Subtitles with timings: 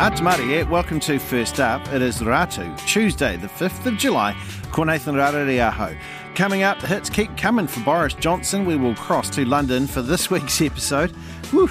[0.00, 1.86] Atamari, welcome to First Up.
[1.92, 4.34] It is Ratu, Tuesday, the 5th of July.
[4.72, 5.14] Ko Nathan.
[6.34, 8.64] Coming up, the hits keep coming for Boris Johnson.
[8.64, 11.14] We will cross to London for this week's episode.
[11.52, 11.68] Uh,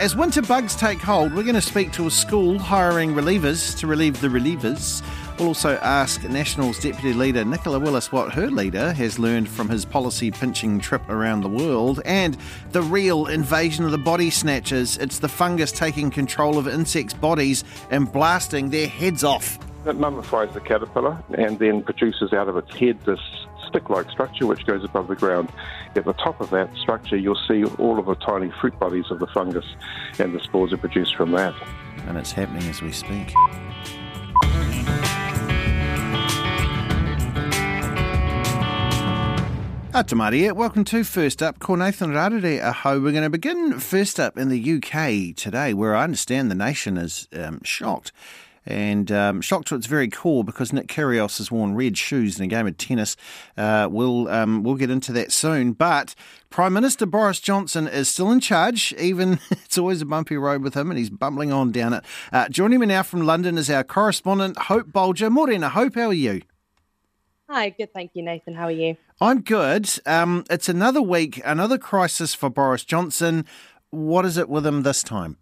[0.00, 3.86] as winter bugs take hold, we're going to speak to a school hiring relievers to
[3.86, 5.04] relieve the relievers.
[5.38, 9.84] We'll also ask Nationals Deputy Leader Nicola Willis what her leader has learned from his
[9.84, 12.38] policy pinching trip around the world and
[12.72, 14.96] the real invasion of the body snatchers.
[14.96, 19.58] It's the fungus taking control of insects' bodies and blasting their heads off.
[19.84, 23.20] It mummifies the caterpillar and then produces out of its head this
[23.68, 25.50] stick like structure which goes above the ground.
[25.96, 29.18] At the top of that structure, you'll see all of the tiny fruit bodies of
[29.18, 29.66] the fungus,
[30.18, 31.54] and the spores are produced from that.
[32.06, 33.34] And it's happening as we speak.
[39.96, 41.58] Atamari, welcome to First Up.
[41.58, 43.00] Ko Nathan Rarere aho.
[43.00, 46.98] We're going to begin first up in the UK today, where I understand the nation
[46.98, 48.12] is um, shocked.
[48.66, 52.44] And um, shocked to its very core because Nick Kyrgios has worn red shoes in
[52.44, 53.16] a game of tennis.
[53.56, 55.72] Uh, we'll um, we'll get into that soon.
[55.72, 56.14] But
[56.50, 58.92] Prime Minister Boris Johnson is still in charge.
[58.98, 62.04] Even it's always a bumpy road with him, and he's bumbling on down it.
[62.34, 65.32] Uh, joining me now from London is our correspondent Hope Bolger.
[65.32, 66.42] Morena, Hope, how are you?
[67.48, 67.92] Hi, good.
[67.92, 68.54] Thank you, Nathan.
[68.54, 68.96] How are you?
[69.20, 69.88] I'm good.
[70.04, 73.44] Um, it's another week, another crisis for Boris Johnson.
[73.90, 75.36] What is it with him this time?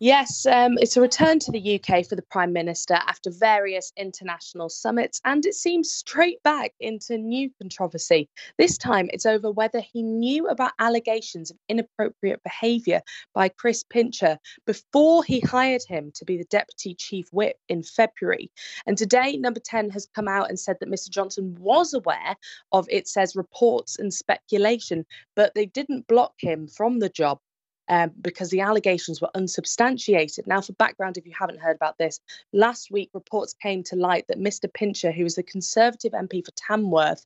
[0.00, 4.68] Yes, um, it's a return to the UK for the Prime Minister after various international
[4.68, 8.28] summits, and it seems straight back into new controversy.
[8.58, 13.02] This time it's over whether he knew about allegations of inappropriate behaviour
[13.34, 18.52] by Chris Pincher before he hired him to be the Deputy Chief Whip in February.
[18.86, 21.10] And today, Number 10 has come out and said that Mr.
[21.10, 22.36] Johnson was aware
[22.70, 25.04] of, it says, reports and speculation,
[25.34, 27.40] but they didn't block him from the job
[27.88, 30.46] um, because the allegations were unsubstantiated.
[30.46, 32.20] Now, for background, if you haven't heard about this,
[32.52, 34.72] last week reports came to light that Mr.
[34.72, 37.24] Pincher, who is the Conservative MP for Tamworth,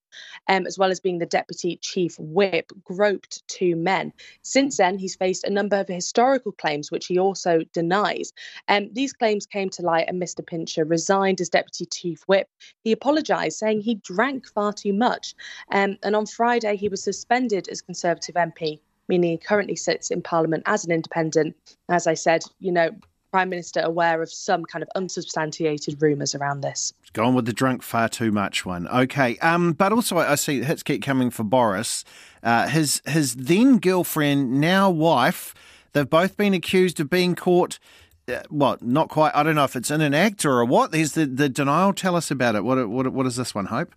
[0.49, 4.13] um, as well as being the Deputy Chief Whip, groped two men.
[4.43, 8.33] Since then, he's faced a number of historical claims, which he also denies.
[8.69, 10.47] Um, these claims came to light, and Mr.
[10.47, 12.49] Pincher resigned as Deputy Chief Whip.
[12.85, 15.35] He apologised, saying he drank far too much.
[15.71, 18.81] Um, and on Friday, he was suspended as Conservative MP
[19.13, 21.55] meaning he currently sits in Parliament as an independent.
[21.91, 22.91] As I said, you know,
[23.31, 26.95] Prime Minister aware of some kind of unsubstantiated rumours around this.
[27.13, 28.89] Gone with the drunk far too much one.
[28.89, 32.05] Okay, um, but also I see hits keep coming for Boris.
[32.43, 35.55] Uh, his his then girlfriend, now wife,
[35.93, 37.79] they've both been accused of being caught.
[38.27, 38.81] Uh, what?
[38.81, 39.33] Not quite.
[39.35, 40.91] I don't know if it's in an act or what.
[40.91, 41.93] There's the, the denial.
[41.93, 42.65] Tell us about it.
[42.65, 43.67] What what what is this one?
[43.67, 43.95] Hope.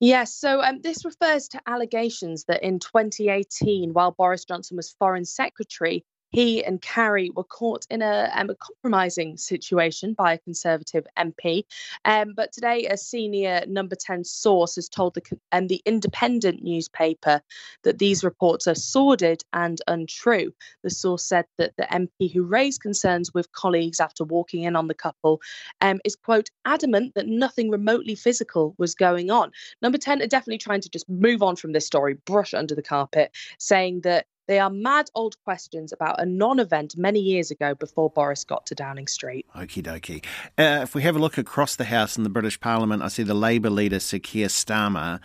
[0.00, 5.26] Yes, so um, this refers to allegations that in 2018, while Boris Johnson was Foreign
[5.26, 11.06] Secretary, he and Carrie were caught in a, um, a compromising situation by a Conservative
[11.18, 11.64] MP.
[12.04, 17.42] Um, but today, a senior number 10 source has told the, um, the independent newspaper
[17.82, 20.52] that these reports are sordid and untrue.
[20.82, 24.88] The source said that the MP who raised concerns with colleagues after walking in on
[24.88, 25.40] the couple
[25.80, 29.50] um, is, quote, adamant that nothing remotely physical was going on.
[29.82, 32.82] Number 10 are definitely trying to just move on from this story, brush under the
[32.82, 37.72] carpet, saying that they are mad old questions about a non event many years ago
[37.72, 39.46] before Boris got to Downing Street.
[39.54, 40.24] Okie dokie.
[40.58, 43.22] Uh, if we have a look across the House in the British Parliament, I see
[43.22, 45.20] the Labour leader, Sir Keir Starmer.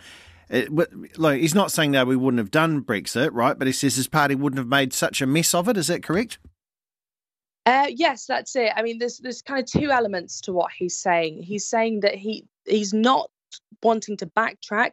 [0.48, 0.84] It, uh,
[1.16, 3.58] like, he's not saying that we wouldn't have done Brexit, right?
[3.58, 5.76] But he says his party wouldn't have made such a mess of it.
[5.76, 6.38] Is that correct?
[7.66, 8.70] Uh, yes, that's it.
[8.76, 11.42] I mean, there's there's kind of two elements to what he's saying.
[11.42, 13.28] He's saying that he he's not
[13.82, 14.92] wanting to backtrack.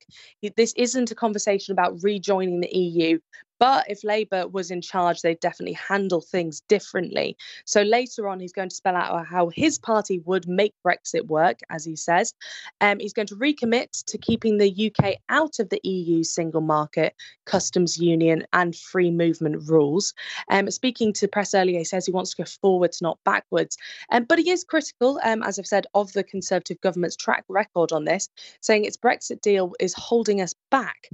[0.56, 3.20] This isn't a conversation about rejoining the EU,
[3.64, 7.38] but if Labour was in charge, they'd definitely handle things differently.
[7.64, 11.60] So later on, he's going to spell out how his party would make Brexit work,
[11.70, 12.34] as he says.
[12.82, 17.16] Um, he's going to recommit to keeping the UK out of the EU single market,
[17.46, 20.14] customs union, and free movement rules.
[20.52, 23.78] Um, speaking to press earlier, he says he wants to go forwards, not backwards.
[24.12, 27.94] Um, but he is critical, um, as I've said, of the Conservative government's track record
[27.94, 28.28] on this,
[28.60, 31.08] saying its Brexit deal is holding us back.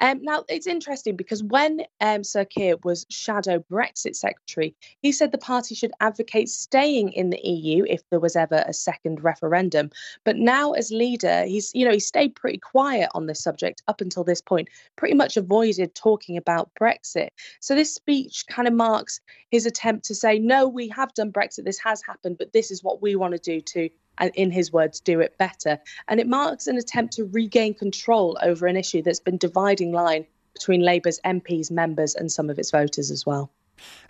[0.00, 5.32] Um, now, it's interesting because when um, Sir Keir was shadow Brexit secretary, he said
[5.32, 9.90] the party should advocate staying in the EU if there was ever a second referendum.
[10.24, 14.00] But now, as leader, he's you know he stayed pretty quiet on this subject up
[14.00, 17.28] until this point, pretty much avoided talking about Brexit.
[17.60, 21.64] So this speech kind of marks his attempt to say, no, we have done Brexit,
[21.64, 24.72] this has happened, but this is what we want to do to and in his
[24.72, 25.78] words, do it better.
[26.08, 30.26] And it marks an attempt to regain control over an issue that's been dividing line
[30.54, 33.50] between Labour's MPs, members, and some of its voters as well.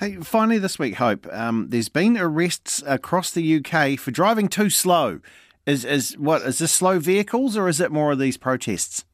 [0.01, 4.71] Hey, finally, this week, Hope, um, there's been arrests across the UK for driving too
[4.71, 5.21] slow.
[5.65, 9.05] Is is what is this slow vehicles or is it more of these protests?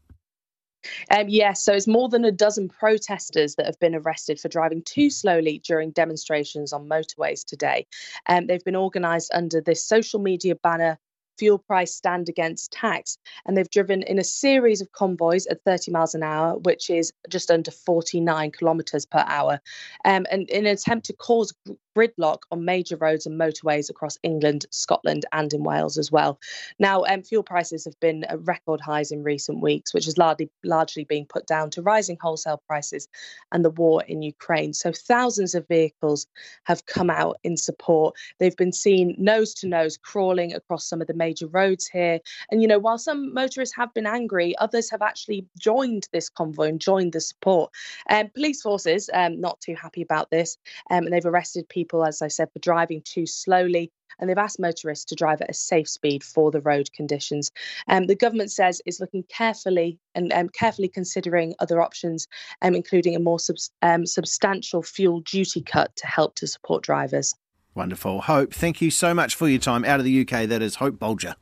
[1.10, 4.82] Um, yes, so it's more than a dozen protesters that have been arrested for driving
[4.82, 7.86] too slowly during demonstrations on motorways today.
[8.26, 10.98] Um, they've been organised under this social media banner
[11.38, 13.18] fuel price stand against tax.
[13.46, 17.12] And they've driven in a series of convoys at 30 miles an hour, which is
[17.28, 19.60] just under 49 kilometres per hour.
[20.04, 21.52] Um, and in an attempt to cause
[21.98, 26.38] gridlock on major roads and motorways across England, Scotland, and in Wales as well.
[26.78, 30.50] Now, um, fuel prices have been at record highs in recent weeks, which is largely
[30.62, 33.08] largely been put down to rising wholesale prices
[33.52, 34.72] and the war in Ukraine.
[34.74, 36.26] So thousands of vehicles
[36.64, 38.14] have come out in support.
[38.38, 42.20] They've been seen nose to nose crawling across some of the major roads here.
[42.50, 46.68] And you know, while some motorists have been angry, others have actually joined this convoy
[46.68, 47.72] and joined the support.
[48.08, 50.58] Um, police forces um, not too happy about this,
[50.90, 53.90] um, and they've arrested people people, as I said, for driving too slowly.
[54.18, 57.50] And they've asked motorists to drive at a safe speed for the road conditions.
[57.86, 62.26] Um, the government says it's looking carefully and um, carefully considering other options,
[62.60, 63.38] um, including a more
[63.82, 67.34] um, substantial fuel duty cut to help to support drivers.
[67.74, 68.22] Wonderful.
[68.22, 70.48] Hope, thank you so much for your time out of the UK.
[70.48, 71.36] That is Hope Bolger.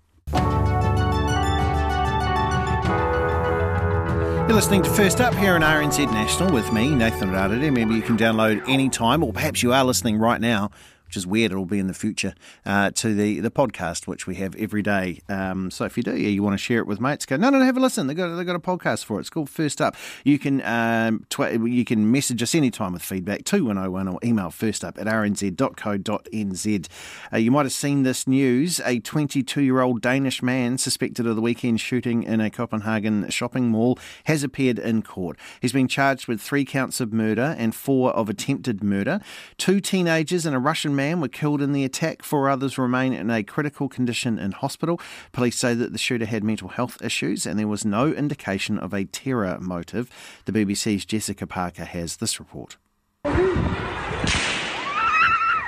[4.46, 7.72] You're listening to First Up here on RNZ National with me, Nathan Rarere.
[7.72, 10.70] Maybe you can download anytime, or perhaps you are listening right now
[11.06, 11.52] which is weird.
[11.52, 15.20] It'll be in the future uh, to the, the podcast, which we have every day.
[15.28, 17.50] Um, so if you do, yeah, you want to share it with mates, go no,
[17.50, 18.06] no, no have a listen.
[18.06, 19.20] They got they got a podcast for it.
[19.20, 19.96] It's called First Up.
[20.24, 24.84] You can um, tw- you can message us anytime with feedback 2101 or email first
[24.84, 26.88] up at rnz.co.nz.
[27.32, 28.80] Uh, you might have seen this news.
[28.84, 33.68] A 22 year old Danish man suspected of the weekend shooting in a Copenhagen shopping
[33.68, 35.38] mall has appeared in court.
[35.60, 39.20] He's been charged with three counts of murder and four of attempted murder.
[39.56, 42.22] Two teenagers and a Russian man were killed in the attack.
[42.22, 45.00] Four others remain in a critical condition in hospital.
[45.32, 48.92] Police say that the shooter had mental health issues and there was no indication of
[48.92, 50.10] a terror motive.
[50.46, 52.78] The BBC's Jessica Parker has this report.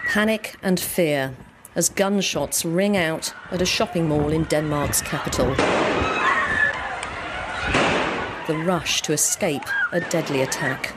[0.09, 1.37] Panic and fear
[1.75, 5.55] as gunshots ring out at a shopping mall in Denmark's capital.
[8.47, 10.95] The rush to escape a deadly attack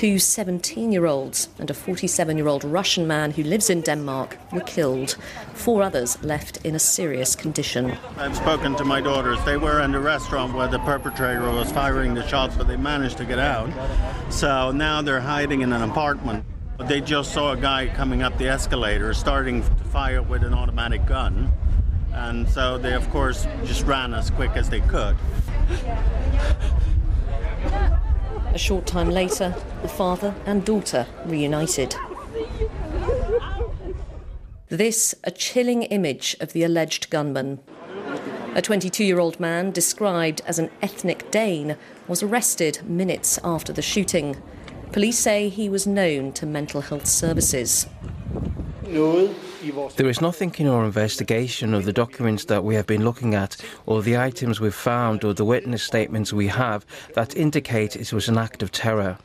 [0.00, 4.38] two 17 year olds and a 47 year old Russian man who lives in Denmark
[4.50, 5.18] were killed.
[5.52, 7.98] Four others left in a serious condition.
[8.16, 9.38] I've spoken to my daughters.
[9.44, 13.18] They were in the restaurant where the perpetrator was firing the shots, but they managed
[13.18, 13.68] to get out.
[14.30, 16.46] So now they're hiding in an apartment.
[16.78, 21.04] They just saw a guy coming up the escalator starting to fire with an automatic
[21.04, 21.52] gun.
[22.14, 25.14] And so they, of course, just ran as quick as they could.
[28.52, 31.94] A short time later, the father and daughter reunited.
[34.68, 37.60] This, a chilling image of the alleged gunman.
[38.56, 41.76] A 22 year old man, described as an ethnic Dane,
[42.08, 44.36] was arrested minutes after the shooting.
[44.90, 47.86] Police say he was known to mental health services.
[48.90, 53.56] There is nothing in our investigation of the documents that we have been looking at,
[53.86, 56.84] or the items we've found, or the witness statements we have
[57.14, 59.18] that indicate it was an act of terror.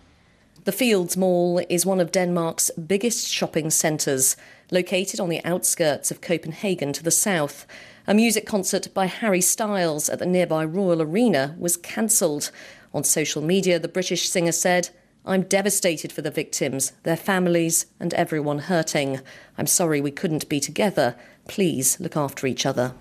[0.66, 4.36] The Fields Mall is one of Denmark's biggest shopping centres,
[4.70, 7.66] located on the outskirts of Copenhagen to the south.
[8.06, 12.51] A music concert by Harry Styles at the nearby Royal Arena was cancelled.
[12.94, 14.90] On social media, the British singer said,
[15.27, 19.22] I'm devastated for the victims, their families, and everyone hurting.
[19.58, 21.15] I'm sorry we couldn't be together.
[21.48, 22.94] Please look after each other.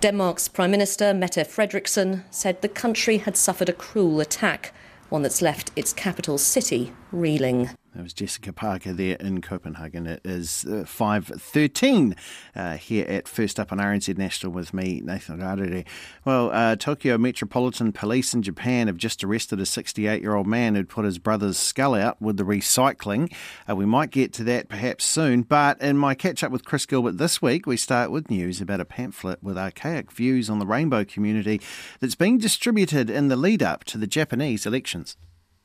[0.00, 4.74] Denmark's Prime Minister Mette Frederiksen said the country had suffered a cruel attack,
[5.08, 7.70] one that's left its capital city reeling.
[7.94, 10.08] That was Jessica Parker there in Copenhagen.
[10.08, 12.16] It is uh, 5.13
[12.56, 15.86] uh, here at First Up on RNZ National with me, Nathan Rarere.
[16.24, 21.04] Well, uh, Tokyo Metropolitan Police in Japan have just arrested a 68-year-old man who'd put
[21.04, 23.32] his brother's skull out with the recycling.
[23.70, 27.18] Uh, we might get to that perhaps soon, but in my catch-up with Chris Gilbert
[27.18, 31.04] this week, we start with news about a pamphlet with archaic views on the rainbow
[31.04, 31.60] community
[32.00, 35.16] that's being distributed in the lead-up to the Japanese elections.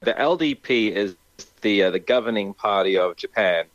[0.01, 1.15] The LDP is
[1.61, 3.65] the uh, the governing party of Japan.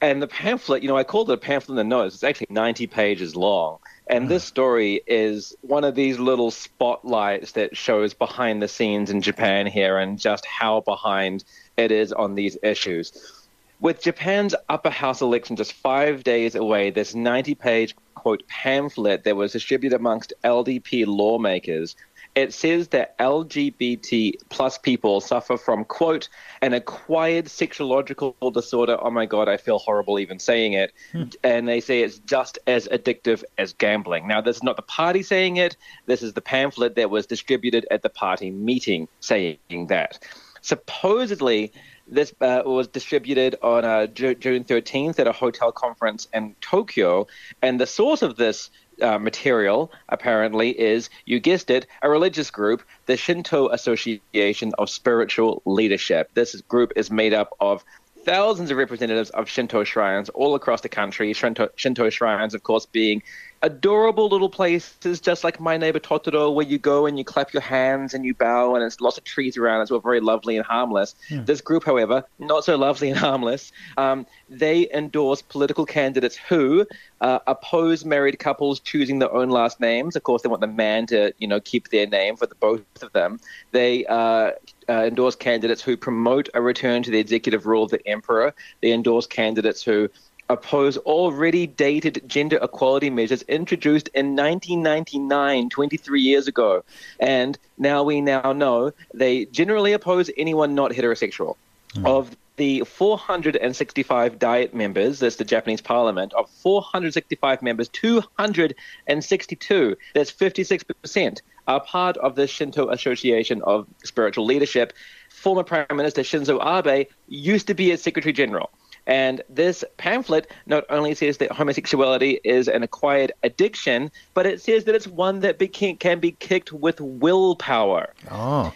[0.00, 2.14] And the pamphlet, you know, I called it a pamphlet in the notes.
[2.14, 3.78] It's actually 90 pages long.
[4.06, 9.20] And this story is one of these little spotlights that shows behind the scenes in
[9.20, 11.44] Japan here and just how behind
[11.76, 13.48] it is on these issues.
[13.80, 19.36] With Japan's upper house election just five days away, this 90 page, quote, pamphlet that
[19.36, 21.94] was distributed amongst LDP lawmakers
[22.38, 26.28] it says that LGBT plus people suffer from, quote,
[26.62, 28.96] an acquired sexuological disorder.
[29.00, 30.92] Oh my God, I feel horrible even saying it.
[31.10, 31.24] Hmm.
[31.42, 34.28] And they say it's just as addictive as gambling.
[34.28, 35.76] Now, this is not the party saying it,
[36.06, 40.20] this is the pamphlet that was distributed at the party meeting saying that.
[40.60, 41.72] Supposedly,
[42.06, 47.26] this uh, was distributed on uh, June 13th at a hotel conference in Tokyo,
[47.62, 52.82] and the source of this uh, material apparently is, you guessed it, a religious group,
[53.06, 56.30] the Shinto Association of Spiritual Leadership.
[56.34, 57.84] This group is made up of
[58.24, 61.32] thousands of representatives of Shinto shrines all across the country.
[61.32, 63.22] Shinto, Shinto shrines, of course, being
[63.62, 67.62] adorable little places, just like my neighbor Totoro, where you go and you clap your
[67.62, 69.82] hands and you bow, and there's lots of trees around.
[69.82, 71.14] It's all very lovely and harmless.
[71.30, 71.38] Yeah.
[71.38, 71.44] Hmm.
[71.44, 73.72] This group, however, not so lovely and harmless.
[73.96, 76.86] Um, they endorse political candidates who
[77.20, 80.14] uh, oppose married couples choosing their own last names.
[80.16, 82.82] Of course, they want the man to, you know, keep their name for the both
[83.02, 83.40] of them.
[83.72, 84.52] They uh,
[84.88, 88.54] uh, endorse candidates who promote a return to the executive rule of the emperor.
[88.80, 90.08] They endorse candidates who
[90.48, 96.82] oppose already dated gender equality measures introduced in 1999, 23 years ago.
[97.20, 101.56] And now we now know they generally oppose anyone not heterosexual.
[101.94, 102.06] Mm.
[102.06, 111.40] Of the 465 Diet members, that's the Japanese parliament, of 465 members, 262, that's 56%,
[111.68, 114.92] are part of the Shinto Association of Spiritual Leadership.
[115.30, 118.70] Former Prime Minister Shinzo Abe used to be its Secretary General.
[119.08, 124.84] And this pamphlet not only says that homosexuality is an acquired addiction, but it says
[124.84, 128.12] that it's one that be- can be kicked with willpower.
[128.30, 128.72] Oh,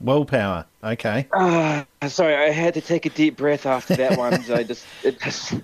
[0.00, 0.64] willpower.
[0.82, 1.28] Okay.
[1.32, 4.32] Uh, sorry, I had to take a deep breath after that one.
[4.50, 5.54] I just, it just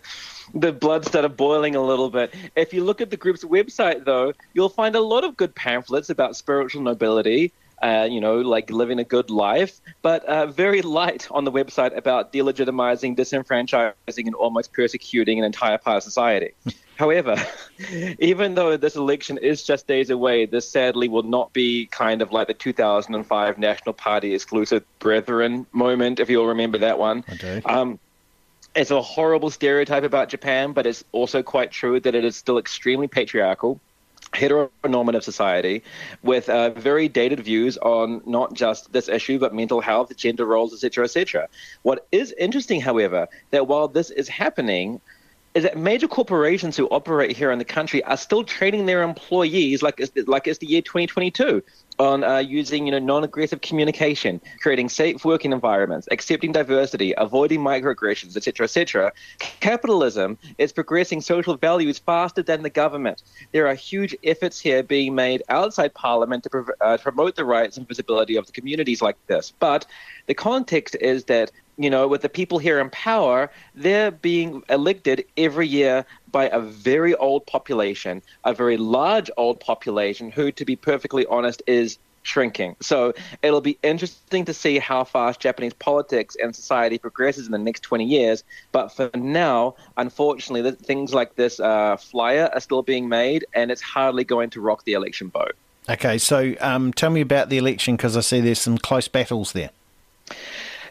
[0.52, 2.34] the blood started boiling a little bit.
[2.54, 6.10] If you look at the group's website, though, you'll find a lot of good pamphlets
[6.10, 11.28] about spiritual nobility uh, you know, like living a good life, but uh, very light
[11.30, 16.52] on the website about delegitimizing, disenfranchising, and almost persecuting an entire part of society.
[16.96, 17.36] However,
[18.18, 22.32] even though this election is just days away, this sadly will not be kind of
[22.32, 27.24] like the 2005 National Party exclusive Brethren moment, if you'll remember that one.
[27.30, 27.60] Okay.
[27.66, 27.98] Um,
[28.74, 32.58] it's a horrible stereotype about Japan, but it's also quite true that it is still
[32.58, 33.80] extremely patriarchal
[34.36, 35.82] heteronormative society
[36.22, 40.72] with uh, very dated views on not just this issue but mental health gender roles
[40.74, 41.48] etc etc
[41.82, 45.00] what is interesting however that while this is happening
[45.56, 49.82] is that major corporations who operate here in the country are still training their employees
[49.82, 51.62] like it's, like it's the year 2022
[51.98, 58.36] on uh, using you know non-aggressive communication, creating safe working environments, accepting diversity, avoiding microaggressions,
[58.36, 59.12] etc., etc.
[59.38, 63.22] Capitalism is progressing social values faster than the government.
[63.52, 67.78] There are huge efforts here being made outside Parliament to prov- uh, promote the rights
[67.78, 69.54] and visibility of the communities like this.
[69.58, 69.86] But
[70.26, 75.24] the context is that you know, with the people here in power, they're being elected
[75.36, 80.76] every year by a very old population, a very large old population who, to be
[80.76, 82.76] perfectly honest, is shrinking.
[82.80, 87.58] So it'll be interesting to see how fast Japanese politics and society progresses in the
[87.58, 88.42] next 20 years.
[88.72, 93.82] But for now, unfortunately, things like this uh, flyer are still being made, and it's
[93.82, 95.54] hardly going to rock the election boat.
[95.88, 99.52] Okay, so um, tell me about the election because I see there's some close battles
[99.52, 99.70] there.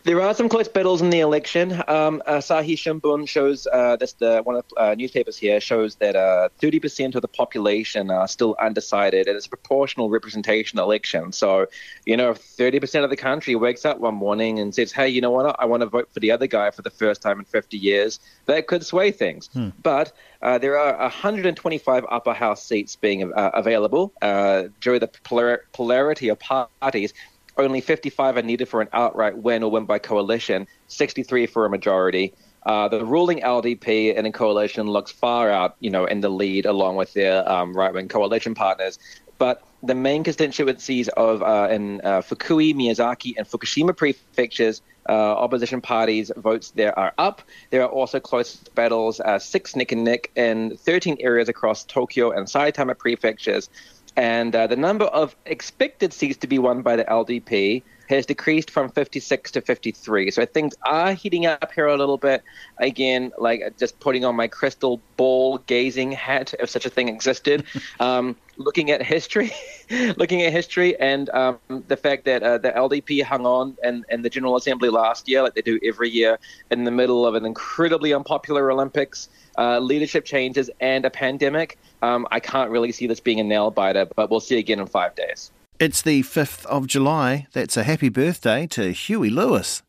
[0.06, 1.72] There are some close battles in the election.
[1.88, 6.16] Um, Asahi Shimbun shows uh, that's the one of the uh, newspapers here shows that
[6.16, 11.32] uh, 30% of the population are still undecided, and it's a proportional representation election.
[11.32, 11.66] So,
[12.06, 15.22] you know, if 30% of the country wakes up one morning and says, "Hey, you
[15.22, 15.56] know what?
[15.60, 18.20] I want to vote for the other guy for the first time in 50 years,"
[18.46, 19.50] that could sway things.
[19.54, 19.70] Hmm.
[19.82, 24.14] But uh, there are 125 upper house seats being uh, available.
[24.22, 27.12] Uh, to the polar- polarity of parties,
[27.58, 31.70] only 55 are needed for an outright win or win by coalition, 63 for a
[31.70, 32.34] majority.
[32.66, 36.66] Uh, the ruling LDP and a coalition looks far out, you know, in the lead
[36.66, 38.98] along with their um, right-wing coalition partners.
[39.38, 45.82] But the main constituencies of uh, in uh, Fukui, Miyazaki, and Fukushima prefectures, uh, opposition
[45.82, 47.42] parties' votes there are up.
[47.70, 52.32] There are also close battles, uh, six neck and neck in 13 areas across Tokyo
[52.32, 53.70] and Saitama prefectures
[54.16, 58.70] and uh, the number of expected seats to be won by the LDP has decreased
[58.72, 60.32] from 56 to 53.
[60.32, 62.44] So things are heating up here a little bit.
[62.78, 67.66] Again, like just putting on my crystal ball gazing hat, if such a thing existed.
[68.00, 69.52] um, looking at history,
[70.18, 74.22] looking at history, and um, the fact that uh, the LDP hung on and in
[74.22, 76.40] the General Assembly last year, like they do every year,
[76.72, 81.78] in the middle of an incredibly unpopular Olympics, uh, leadership changes, and a pandemic.
[82.02, 84.88] Um, I can't really see this being a nail biter, but we'll see again in
[84.88, 85.52] five days.
[85.78, 87.48] It's the 5th of July.
[87.52, 89.84] That's a happy birthday to Huey Lewis.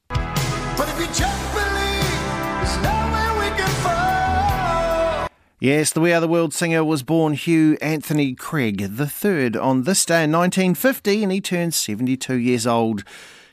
[5.60, 10.04] Yes, the We Are the World singer was born Hugh Anthony Cregg III on this
[10.04, 13.04] day in 1950, and he turned 72 years old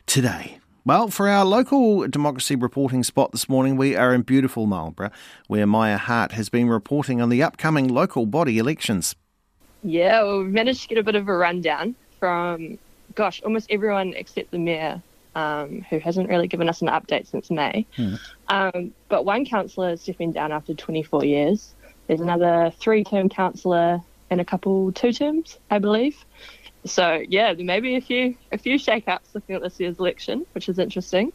[0.07, 0.57] today.
[0.83, 5.11] Well, for our local democracy reporting spot this morning, we are in beautiful Marlborough,
[5.45, 9.15] where Maia Hart has been reporting on the upcoming local body elections.
[9.83, 12.77] Yeah, well, we've managed to get a bit of a rundown from,
[13.15, 15.01] gosh, almost everyone except the mayor,
[15.35, 17.85] um, who hasn't really given us an update since May.
[17.97, 18.15] Hmm.
[18.47, 21.73] Um, but one councillor is stepping down after 24 years.
[22.07, 23.99] There's another three term councillor
[24.29, 26.15] and a couple two terms, I believe.
[26.85, 30.45] So yeah, there may be a few a few shake-ups looking at this year's election,
[30.53, 31.33] which is interesting.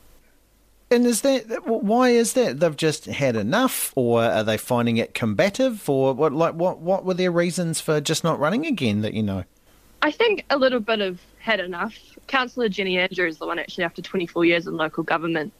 [0.90, 2.60] And is that why is that?
[2.60, 6.32] They've just had enough, or are they finding it combative, or what?
[6.32, 6.78] Like what?
[6.78, 9.02] What were their reasons for just not running again?
[9.02, 9.44] That you know.
[10.02, 11.96] I think a little bit of had enough.
[12.26, 15.52] Councillor Jenny Andrews, the one actually after 24 years in local government,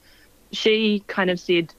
[0.52, 1.72] she kind of said,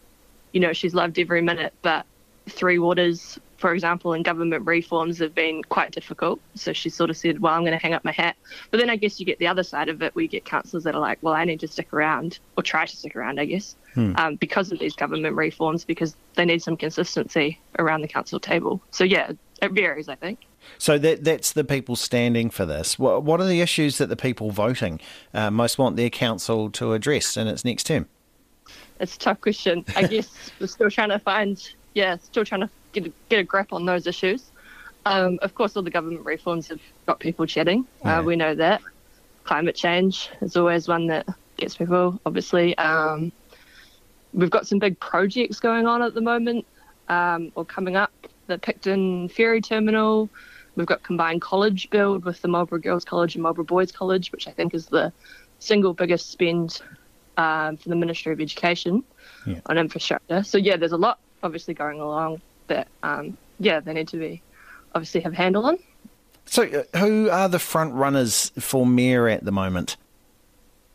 [0.51, 2.05] you know, she's loved every minute, but
[2.47, 6.39] Three Waters, for example, and government reforms have been quite difficult.
[6.55, 8.35] So she sort of said, well, I'm going to hang up my hat.
[8.71, 10.83] But then I guess you get the other side of it where you get councillors
[10.85, 13.45] that are like, well, I need to stick around or try to stick around, I
[13.45, 14.13] guess, hmm.
[14.17, 18.81] um, because of these government reforms, because they need some consistency around the council table.
[18.91, 20.39] So yeah, it varies, I think.
[20.77, 22.97] So that that's the people standing for this.
[22.97, 24.99] What, what are the issues that the people voting
[25.33, 28.07] uh, most want their council to address in its next term?
[28.99, 29.85] It's a tough question.
[29.95, 31.61] I guess we're still trying to find
[31.93, 34.51] yeah, still trying to get a, get a grip on those issues.
[35.05, 37.85] Um, of course, all the government reforms have got people chatting.
[38.03, 38.81] Uh, we know that.
[39.43, 42.77] Climate change is always one that gets people, obviously.
[42.77, 43.31] Um,
[44.33, 46.65] we've got some big projects going on at the moment
[47.07, 48.11] um, or coming up.
[48.47, 50.29] The Picton Ferry Terminal.
[50.79, 54.47] We've got combined college build with the Marlborough Girls College and Marlborough Boys College, which
[54.47, 55.11] I think is the
[55.59, 56.81] single biggest spend
[57.35, 59.03] um, for the Ministry of Education
[59.45, 59.59] yeah.
[59.65, 60.41] on infrastructure.
[60.41, 64.41] So yeah, there's a lot obviously going along that um, yeah they need to be
[64.95, 65.79] obviously have a handle on.
[66.45, 69.97] So, uh, who are the front runners for mayor at the moment?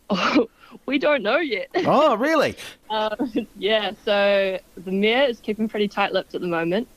[0.08, 0.48] Oh,
[0.86, 1.68] we don't know yet.
[1.74, 2.56] Oh, really?
[2.90, 3.16] uh,
[3.58, 3.92] yeah.
[4.06, 6.88] So the mayor is keeping pretty tight-lipped at the moment.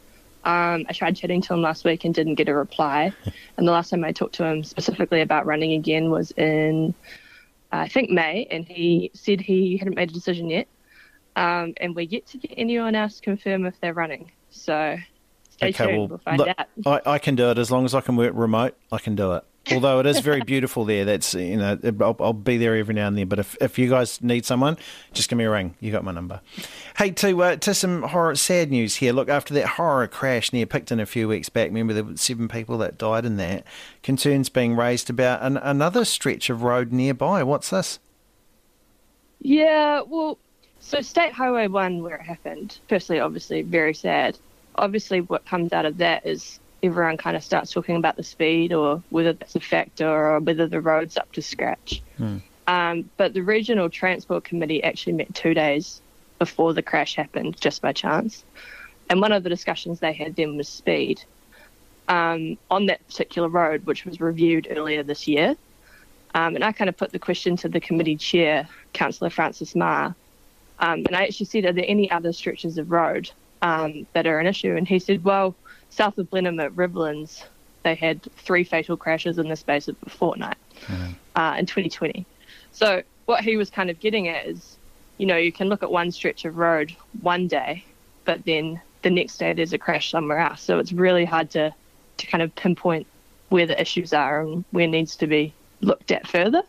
[0.47, 3.11] Um, I tried chatting to him last week and didn't get a reply.
[3.57, 6.95] and the last time I talked to him specifically about running again was in,
[7.73, 10.69] I think May, and he said he hadn't made a decision yet.
[11.35, 14.31] Um, and we're yet to get anyone else to confirm if they're running.
[14.49, 14.95] So
[15.49, 15.97] stay okay, tuned.
[15.97, 16.67] Well, we'll find look, out.
[16.85, 18.77] I, I, can do it as long as I can work remote.
[18.89, 19.43] I can do it.
[19.71, 21.05] Although it is very beautiful there.
[21.05, 23.27] That's you know I'll, I'll, be there every now and then.
[23.27, 24.77] But if, if you guys need someone,
[25.13, 25.75] just give me a ring.
[25.79, 26.41] You got my number.
[26.97, 29.13] Hey, to uh, to some horror sad news here.
[29.13, 32.47] Look, after that horror crash near Picton a few weeks back, remember there were seven
[32.47, 33.65] people that died in that.
[34.03, 37.43] Concerns being raised about an, another stretch of road nearby.
[37.43, 37.99] What's this?
[39.39, 40.37] Yeah, well,
[40.79, 44.37] so State Highway 1, where it happened, firstly, obviously, very sad.
[44.75, 48.73] Obviously, what comes out of that is everyone kind of starts talking about the speed
[48.73, 52.01] or whether that's a factor or whether the road's up to scratch.
[52.17, 52.37] Hmm.
[52.67, 56.01] Um, but the Regional Transport Committee actually met two days
[56.37, 58.43] before the crash happened, just by chance.
[59.09, 61.23] And one of the discussions they had then was speed
[62.09, 65.55] um, on that particular road, which was reviewed earlier this year.
[66.35, 70.13] Um, and I kind of put the question to the committee chair, Councillor Francis Maher,
[70.79, 74.39] um, and I actually said, Are there any other stretches of road um, that are
[74.39, 74.75] an issue?
[74.75, 75.55] And he said, Well,
[75.89, 77.43] south of Blenheim at Riverlands,
[77.83, 81.15] they had three fatal crashes in the space of a fortnight mm.
[81.35, 82.25] uh, in 2020.
[82.71, 84.77] So, what he was kind of getting at is,
[85.17, 87.83] you know, you can look at one stretch of road one day,
[88.25, 90.61] but then the next day there's a crash somewhere else.
[90.61, 91.73] So, it's really hard to,
[92.17, 93.07] to kind of pinpoint
[93.49, 96.63] where the issues are and where needs to be looked at further.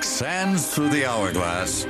[0.00, 1.82] Like sands through the hourglass,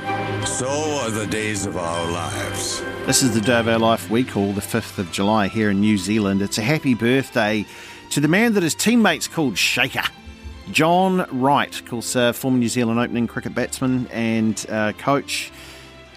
[0.45, 2.81] so are the days of our lives.
[3.05, 5.79] This is the day of our life we call the 5th of July here in
[5.79, 6.41] New Zealand.
[6.41, 7.65] It's a happy birthday
[8.09, 10.03] to the man that his teammates called Shaker.
[10.71, 15.49] John Wright, of course, uh, former New Zealand opening cricket batsman and uh, coach.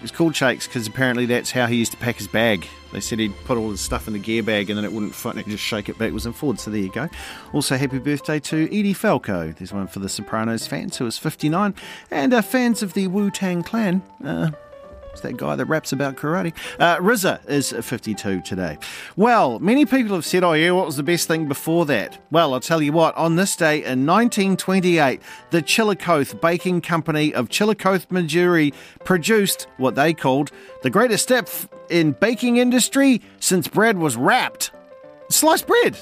[0.05, 2.67] Was called Shakes because apparently that's how he used to pack his bag.
[2.93, 5.15] They said he'd put all his stuff in the gear bag and then it wouldn't
[5.15, 6.61] fit and he'd just shake it backwards and forwards.
[6.61, 7.09] So there you go.
[7.53, 9.51] Also, happy birthday to Edie Falco.
[9.51, 11.73] There's one for the Sopranos fans who is 59
[12.11, 14.03] and uh, fans of the Wu Tang Clan.
[14.23, 14.51] Uh,
[15.15, 16.53] it's that guy that raps about karate.
[16.77, 18.77] Uh, RZA is 52 today.
[19.15, 22.21] Well, many people have said, oh, yeah, what was the best thing before that?
[22.31, 27.47] Well, I'll tell you what, on this day in 1928, the Chillicothe Baking Company of
[27.47, 28.73] Chillicothe, Missouri
[29.05, 30.51] produced what they called
[30.83, 31.47] the greatest step
[31.89, 34.71] in baking industry since bread was wrapped.
[35.29, 35.97] Sliced bread.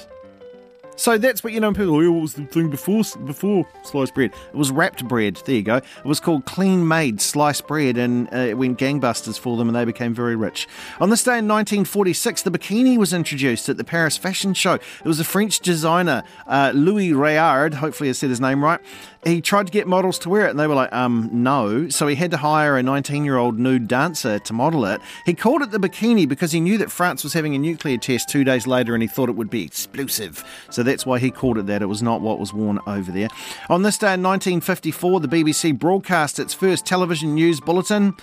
[0.96, 1.72] So that's what you know.
[1.72, 4.32] People, oh, what was the thing before before sliced bread?
[4.52, 5.36] It was wrapped bread.
[5.44, 5.76] There you go.
[5.76, 9.76] It was called Kleen Maid sliced bread, and uh, it went gangbusters for them, and
[9.76, 10.68] they became very rich.
[11.00, 14.74] On this day in 1946, the bikini was introduced at the Paris Fashion Show.
[14.74, 17.74] It was a French designer, uh, Louis Réard.
[17.74, 18.80] Hopefully, I said his name right
[19.26, 21.88] he tried to get models to wear it and they were like, um, no.
[21.88, 25.00] So he had to hire a 19 year old nude dancer to model it.
[25.26, 28.28] He called it the bikini because he knew that France was having a nuclear test
[28.28, 30.44] two days later and he thought it would be explosive.
[30.70, 31.82] So that's why he called it that.
[31.82, 33.28] It was not what was worn over there.
[33.68, 38.14] On this day in 1954, the BBC broadcast its first television news bulletin.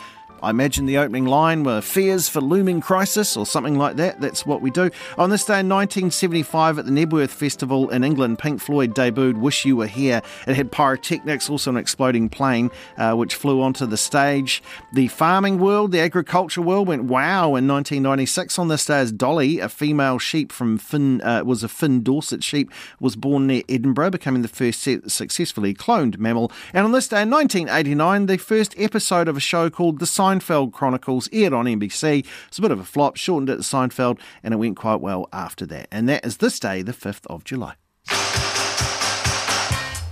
[0.43, 4.19] I imagine the opening line were fears for looming crisis or something like that.
[4.19, 4.89] That's what we do.
[5.17, 9.65] On this day in 1975 at the Knebworth Festival in England, Pink Floyd debuted Wish
[9.65, 10.21] You Were Here.
[10.47, 14.63] It had pyrotechnics, also an exploding plane, uh, which flew onto the stage.
[14.93, 19.59] The farming world, the agriculture world went wow in 1996 on this day as Dolly,
[19.59, 24.11] a female sheep from Finn, uh, was a Finn Dorset sheep, was born near Edinburgh,
[24.11, 26.51] becoming the first successfully cloned mammal.
[26.73, 30.30] And on this day in 1989, the first episode of a show called The Sign
[30.31, 32.25] Seinfeld Chronicles aired on NBC.
[32.47, 35.27] It's a bit of a flop, shortened it to Seinfeld, and it went quite well
[35.33, 35.87] after that.
[35.91, 37.73] And that is this day, the 5th of July.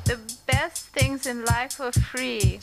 [0.06, 2.60] The best things in life are free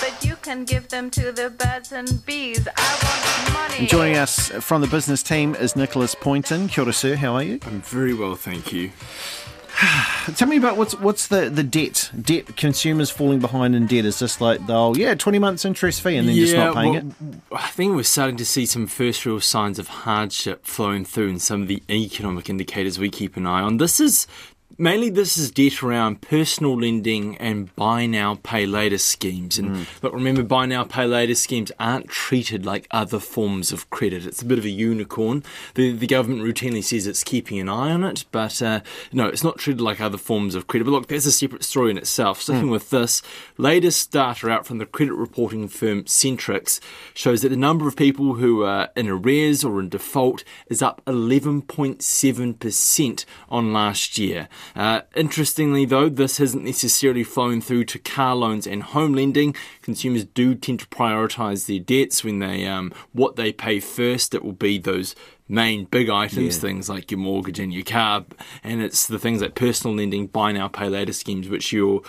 [0.00, 2.66] but you can give them to the birds and bees.
[2.74, 3.86] I want money.
[3.86, 6.68] Joining us from the business team is Nicholas Poynton.
[6.68, 7.16] Kia ora, sir.
[7.16, 7.58] How are you?
[7.66, 8.92] I'm very well, thank you.
[10.36, 12.10] Tell me about what's what's the, the debt?
[12.20, 14.04] Debt consumers falling behind in debt.
[14.04, 16.92] Is this like they'll yeah twenty months interest fee and then yeah, just not paying
[16.92, 17.42] well, it?
[17.52, 21.38] I think we're starting to see some first real signs of hardship flowing through in
[21.38, 23.78] some of the economic indicators we keep an eye on.
[23.78, 24.26] This is
[24.80, 29.58] mainly this is debt around personal lending and buy now, pay later schemes.
[29.58, 30.02] And mm.
[30.02, 34.24] look, remember, buy now, pay later schemes aren't treated like other forms of credit.
[34.24, 35.44] It's a bit of a unicorn.
[35.74, 38.80] The, the government routinely says it's keeping an eye on it, but uh,
[39.12, 40.84] no, it's not treated like other forms of credit.
[40.84, 42.40] But look, there's a separate story in itself.
[42.40, 42.70] Sticking mm.
[42.70, 43.20] with this,
[43.58, 46.80] latest data out from the credit reporting firm Centrix
[47.12, 51.02] shows that the number of people who are in arrears or in default is up
[51.04, 54.48] 11.7% on last year.
[54.74, 59.54] Uh, interestingly, though, this hasn't necessarily flown through to car loans and home lending.
[59.82, 64.34] Consumers do tend to prioritise their debts when they um, what they pay first.
[64.34, 65.14] It will be those
[65.50, 66.60] main big items, yeah.
[66.60, 68.24] things like your mortgage and your car,
[68.62, 72.02] and it's the things like personal lending, buy now, pay later schemes, which you're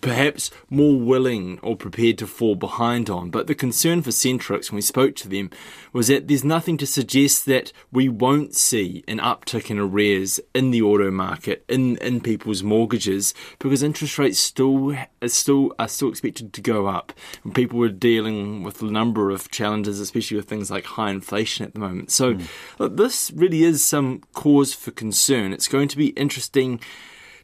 [0.00, 3.30] perhaps more willing or prepared to fall behind on.
[3.30, 5.50] But the concern for Centrix, when we spoke to them,
[5.92, 10.70] was that there's nothing to suggest that we won't see an uptick in arrears in
[10.70, 16.08] the auto market, in, in people's mortgages, because interest rates still are still are still
[16.08, 17.12] expected to go up.
[17.44, 21.64] And people were dealing with a number of challenges, especially with things like high inflation
[21.64, 22.10] at the moment.
[22.10, 22.96] So mm.
[22.96, 25.52] this really is some cause for concern.
[25.52, 26.80] It's going to be interesting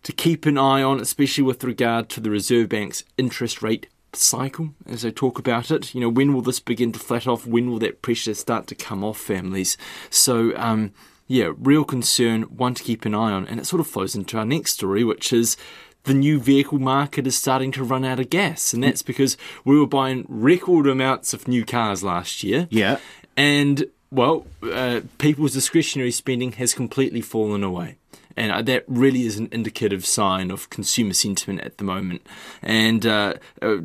[0.06, 4.70] to keep an eye on, especially with regard to the Reserve Bank's interest rate cycle
[4.86, 5.96] as they talk about it.
[5.96, 7.44] You know, when will this begin to flat off?
[7.44, 9.76] When will that pressure start to come off families?
[10.08, 10.92] So, um,
[11.26, 13.48] yeah, real concern, one to keep an eye on.
[13.48, 15.56] And it sort of flows into our next story, which is
[16.04, 18.72] the new vehicle market is starting to run out of gas.
[18.72, 22.68] And that's because we were buying record amounts of new cars last year.
[22.70, 23.00] Yeah.
[23.36, 27.96] And, well, uh, people's discretionary spending has completely fallen away
[28.36, 32.26] and uh, that really is an indicative sign of consumer sentiment at the moment.
[32.62, 33.78] And uh, uh,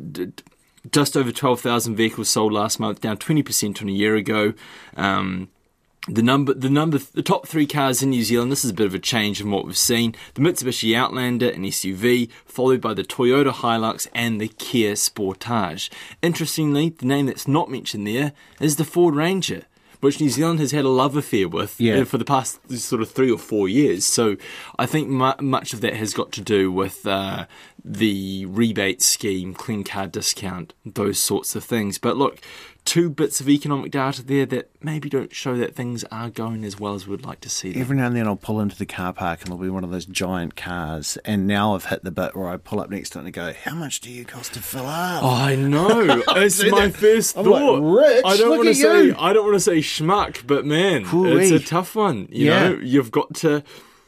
[0.90, 4.54] just over 12,000 vehicles sold last month, down 20% on a year ago.
[4.96, 5.48] Um,
[6.08, 8.50] the number, the number, the top three cars in New Zealand.
[8.50, 10.16] This is a bit of a change from what we've seen.
[10.34, 15.90] The Mitsubishi Outlander, an SUV, followed by the Toyota Hilux and the Kia Sportage.
[16.20, 19.62] Interestingly, the name that's not mentioned there is the Ford Ranger
[20.02, 22.00] which New Zealand has had a love affair with yeah.
[22.00, 24.04] Uh, for the past sort of three or four years.
[24.04, 24.36] So
[24.76, 27.46] I think mu- much of that has got to do with uh,
[27.84, 31.98] the rebate scheme, clean car discount, those sorts of things.
[31.98, 32.40] But look,
[32.84, 36.80] two bits of economic data there that maybe don't show that things are going as
[36.80, 37.72] well as we'd like to see.
[37.72, 37.80] Them.
[37.80, 39.90] Every now and then I'll pull into the car park and there'll be one of
[39.90, 41.16] those giant cars.
[41.24, 43.52] And now I've hit the bit where I pull up next to it and go,
[43.52, 45.22] How much do you cost to fill up?
[45.22, 46.22] Oh, I know.
[46.28, 47.80] it's my first I'm thought.
[47.80, 49.16] Like, Rich, I don't want to say you.
[49.18, 52.28] I don't want to say schmuck, but man, it's a tough one.
[52.30, 52.68] You yeah.
[52.68, 53.62] know, you've got to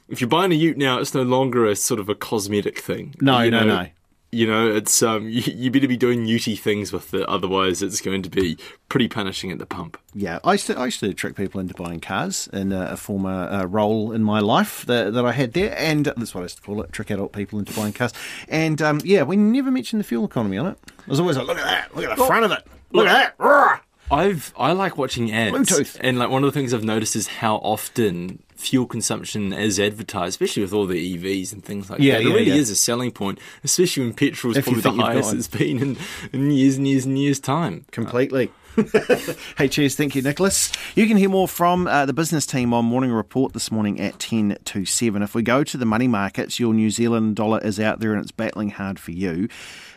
[0.08, 3.14] if you're buying a ute now, it's no longer a sort of a cosmetic thing.
[3.20, 3.88] No, you no, know, no.
[4.34, 8.00] You know, it's um, you, you better be doing newty things with it, otherwise it's
[8.00, 9.98] going to be pretty punishing at the pump.
[10.14, 12.96] Yeah, I used to, I used to trick people into buying cars in a, a
[12.96, 16.44] former uh, role in my life that, that I had there, and that's what I
[16.44, 18.12] used to call it: trick adult people into buying cars.
[18.48, 20.78] And um, yeah, we never mentioned the fuel economy on it.
[21.06, 21.94] I was always like, "Look at that!
[21.94, 22.66] Look at the well, front of it!
[22.92, 25.56] Look, look at that!" I've I like watching ads.
[25.56, 25.98] Bluetooth.
[26.00, 30.30] And like one of the things I've noticed is how often fuel consumption as advertised,
[30.40, 32.24] especially with all the EVs and things like Yeah, that.
[32.24, 32.54] yeah, it really yeah.
[32.54, 35.34] is a selling point, especially when petrol is If probably the think you've got highest
[35.34, 35.96] it's been in,
[36.32, 37.84] in years and years and years' time.
[37.90, 38.50] Completely.
[39.56, 39.94] hey, cheers.
[39.94, 40.72] Thank you, Nicholas.
[40.94, 44.18] You can hear more from uh, the business team on Morning Report this morning at
[44.18, 45.22] 10 to 7.
[45.22, 48.20] If we go to the money markets, your New Zealand dollar is out there and
[48.20, 49.48] it's battling hard for you.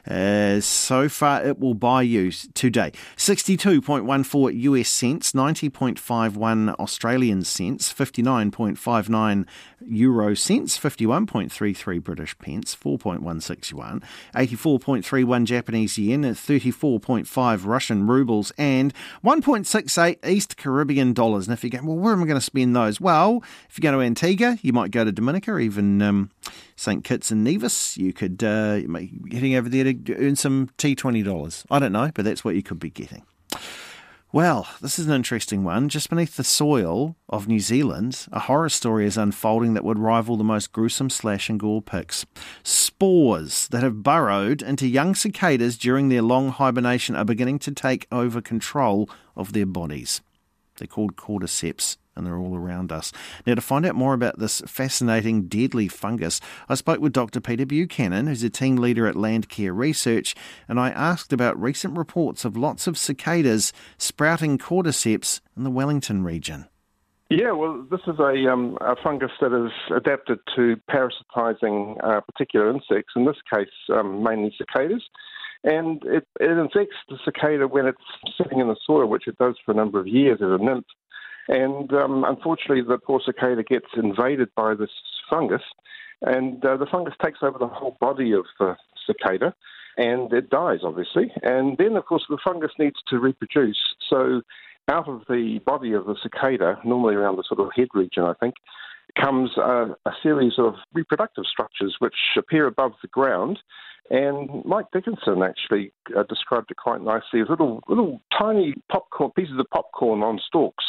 [0.07, 9.45] Uh, so far, it will buy you today 62.14 US cents, 90.51 Australian cents, 59.59
[9.85, 14.01] euro cents, 51.33 British pence, 4.16 yuan,
[14.33, 18.66] 84.31 Japanese yen, 34.5 Russian rubles, and
[19.23, 21.47] 1.68 East Caribbean dollars.
[21.47, 23.01] And if you go, well, where am I going to spend those?
[23.01, 26.31] Well, if you go to Antigua, you might go to Dominica, even um,
[26.75, 27.03] St.
[27.03, 27.97] Kitts and Nevis.
[27.97, 31.65] You could uh, be heading over there to earn some T20 dollars.
[31.69, 33.23] I don't know, but that's what you could be getting.
[34.33, 35.87] Well, this is an interesting one.
[35.87, 40.35] Just beneath the soil of New Zealand, a horror story is unfolding that would rival
[40.35, 42.25] the most gruesome slash and gore pics.
[42.61, 48.05] Spores that have burrowed into young cicadas during their long hibernation are beginning to take
[48.11, 50.19] over control of their bodies.
[50.75, 53.13] They're called cordyceps and they're all around us.
[53.45, 57.39] Now, to find out more about this fascinating, deadly fungus, I spoke with Dr.
[57.39, 60.35] Peter Buchanan, who's a team leader at Landcare Research,
[60.67, 66.23] and I asked about recent reports of lots of cicadas sprouting cordyceps in the Wellington
[66.23, 66.67] region.
[67.29, 72.69] Yeah, well, this is a, um, a fungus that is adapted to parasitizing uh, particular
[72.69, 75.03] insects, in this case, um, mainly cicadas.
[75.63, 77.97] And it, it infects the cicada when it's
[78.37, 80.85] sitting in the soil, which it does for a number of years as a nymph.
[81.47, 84.89] And um, unfortunately, the poor cicada gets invaded by this
[85.29, 85.61] fungus,
[86.21, 89.53] and uh, the fungus takes over the whole body of the cicada,
[89.97, 91.31] and it dies, obviously.
[91.43, 93.77] And then, of course, the fungus needs to reproduce.
[94.09, 94.41] So,
[94.89, 98.33] out of the body of the cicada, normally around the sort of head region, I
[98.39, 98.55] think,
[99.21, 103.59] comes a, a series of reproductive structures which appear above the ground.
[104.09, 109.59] And Mike Dickinson actually uh, described it quite nicely as little, little tiny popcorn pieces
[109.59, 110.85] of popcorn on stalks.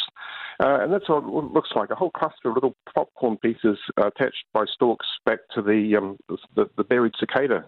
[0.61, 4.07] Uh, and that's what it looks like a whole cluster of little popcorn pieces uh,
[4.07, 6.17] attached by stalks back to the, um,
[6.55, 7.65] the, the buried cicada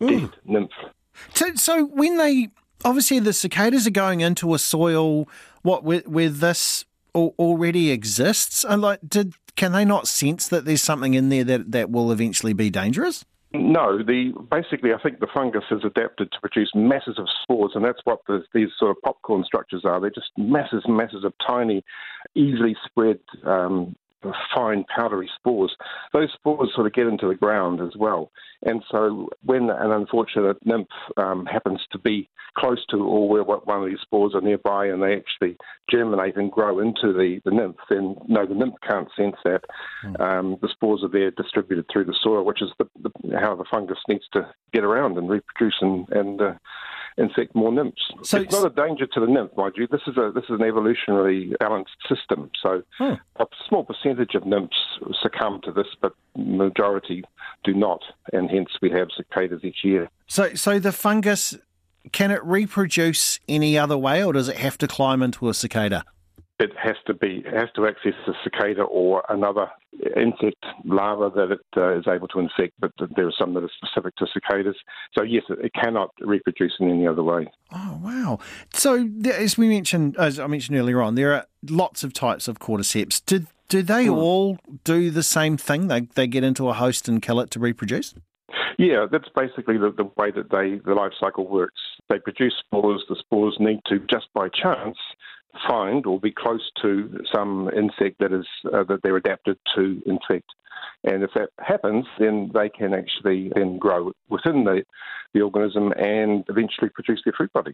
[0.00, 0.70] dead nymph.
[1.34, 2.48] So, so when they
[2.84, 5.28] obviously the cicadas are going into a soil,
[5.62, 10.64] what where, where this al- already exists, and like, did can they not sense that
[10.64, 13.24] there's something in there that that will eventually be dangerous?
[13.54, 17.84] No, the basically, I think the fungus has adapted to produce masses of spores, and
[17.84, 20.00] that's what the, these sort of popcorn structures are.
[20.00, 21.84] They're just masses and masses of tiny,
[22.34, 23.94] easily spread, um,
[24.54, 25.74] fine powdery spores.
[26.12, 28.30] Those spores sort of get into the ground as well,
[28.62, 33.82] and so when an unfortunate nymph um, happens to be close to or where one
[33.82, 35.56] of these spores are nearby, and they actually
[35.90, 39.62] germinate and grow into the, the nymph, then no, the nymph can't sense that.
[40.20, 43.64] Um, the spores are there distributed through the soil, which is the, the, how the
[43.70, 46.54] fungus needs to get around and reproduce and, and uh,
[47.18, 48.02] infect more nymphs.
[48.22, 49.86] So- it's not a danger to the nymph, mind you.
[49.86, 52.50] This is a this is an evolutionarily balanced system.
[52.62, 53.14] So Hmm.
[53.36, 54.76] a small percentage of nymphs
[55.20, 57.24] succumb to this, but majority
[57.64, 58.00] do not,
[58.32, 60.08] and hence we have cicadas each year.
[60.26, 61.56] So, so the fungus
[62.10, 66.04] can it reproduce any other way, or does it have to climb into a cicada?
[66.62, 69.66] It has to be it has to access the cicada or another
[70.16, 72.74] insect larva that it uh, is able to infect.
[72.78, 74.76] But there are some that are specific to cicadas.
[75.16, 77.50] So yes, it, cannot reproduce in any other way.
[77.74, 78.38] Oh wow!
[78.72, 82.60] So as we mentioned, as I mentioned earlier on, there are lots of types of
[82.60, 83.20] cordyceps.
[83.26, 85.88] Do do they all do the same thing?
[85.88, 88.14] They they get into a host and kill it to reproduce.
[88.78, 91.80] Yeah, that's basically the, the way that they the life cycle works.
[92.08, 93.04] They produce spores.
[93.08, 94.96] The spores need to just by chance
[95.68, 100.50] find or be close to some insect that is uh, that they're adapted to infect.
[101.04, 104.82] And if that happens, then they can actually then grow within the,
[105.34, 107.72] the organism and eventually produce their fruit body.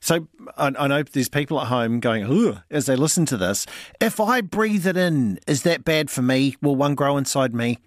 [0.00, 3.66] So I, I know there's people at home going, Ugh, as they listen to this.
[4.00, 6.56] If I breathe it in, is that bad for me?
[6.62, 7.78] Will one grow inside me?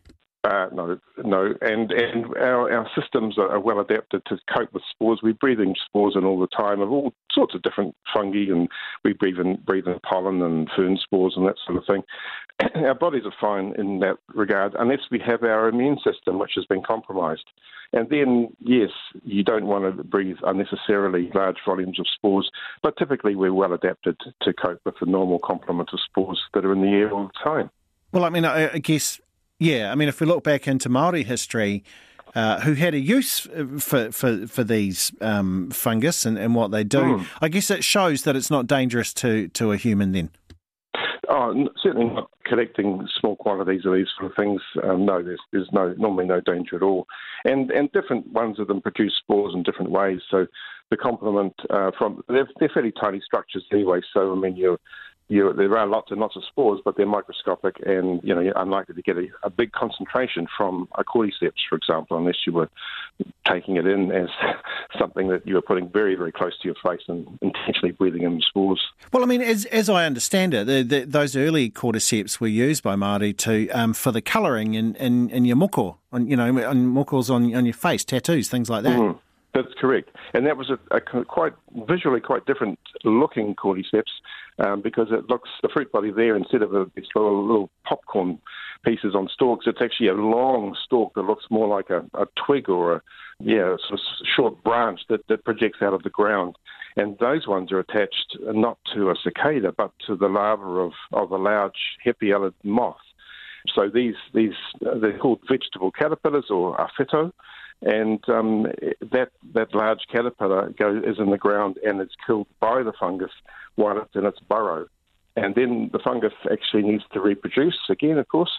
[0.44, 5.20] Uh, no, no, and and our, our systems are well adapted to cope with spores.
[5.22, 8.68] We breathe in spores in all the time of all sorts of different fungi, and
[9.04, 12.02] we breathe in breathe in pollen and fern spores and that sort of thing.
[12.88, 16.66] our bodies are fine in that regard, unless we have our immune system, which has
[16.66, 17.46] been compromised.
[17.94, 18.90] And then, yes,
[19.24, 22.50] you don't want to breathe unnecessarily large volumes of spores,
[22.82, 26.74] but typically we're well adapted to cope with the normal complement of spores that are
[26.74, 27.70] in the air all the time.
[28.12, 29.20] Well, I mean, I, I guess,
[29.62, 29.92] yeah.
[29.92, 31.84] I mean, if we look back into Maori history,
[32.36, 33.48] uh, who had a use
[33.80, 37.24] for for for these um, fungus and, and what they do, Hmm.
[37.42, 40.12] I guess it shows that it's not dangerous to to a human.
[40.12, 40.30] Then,
[41.30, 44.62] Oh, certainly not collecting small quantities of these sort of things.
[44.84, 47.06] Um, no, there's there's no normally no danger at all,
[47.46, 50.20] and and different ones of them produce spores in different ways.
[50.30, 50.48] So
[50.90, 54.02] the complement uh, from they're, they're fairly tiny structures anyway.
[54.14, 54.78] So I mean you
[55.32, 58.58] you, there are lots and lots of spores, but they're microscopic, and you know you're
[58.58, 62.70] unlikely to get a, a big concentration from a cordyceps, for example, unless you were
[63.48, 64.28] taking it in as
[65.00, 68.36] something that you were putting very, very close to your face and intentionally breathing in
[68.36, 68.82] the spores.
[69.14, 72.84] Well, I mean, as, as I understand it, the, the, those early cordyceps were used
[72.84, 76.48] by Māori to um, for the colouring in, in, in your moko, on, you know,
[76.68, 79.00] on mokos on, on your face, tattoos, things like that.
[79.00, 79.18] Mhm.
[79.54, 81.52] That's correct, and that was a, a quite
[81.86, 84.04] visually quite different looking cordyceps
[84.60, 88.40] um, because it looks the fruit body there instead of a, these little, little popcorn
[88.84, 89.66] pieces on stalks.
[89.68, 93.02] It's actually a long stalk that looks more like a, a twig or a
[93.40, 94.00] yeah sort of
[94.36, 96.56] short branch that, that projects out of the ground.
[96.98, 101.32] And those ones are attached not to a cicada but to the larva of, of
[101.32, 102.98] a large hepialid moth.
[103.76, 107.32] So these these uh, they're called vegetable caterpillars or āwheto,
[107.82, 108.68] and um,
[109.12, 113.32] that that large caterpillar goes is in the ground and it's killed by the fungus
[113.76, 114.88] while it's in its burrow,
[115.36, 118.52] and then the fungus actually needs to reproduce again, of course,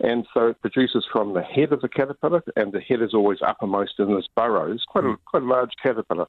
[0.00, 3.38] and so it produces from the head of the caterpillar, and the head is always
[3.42, 4.70] uppermost in this burrow.
[4.72, 6.26] It's quite a quite a large caterpillar,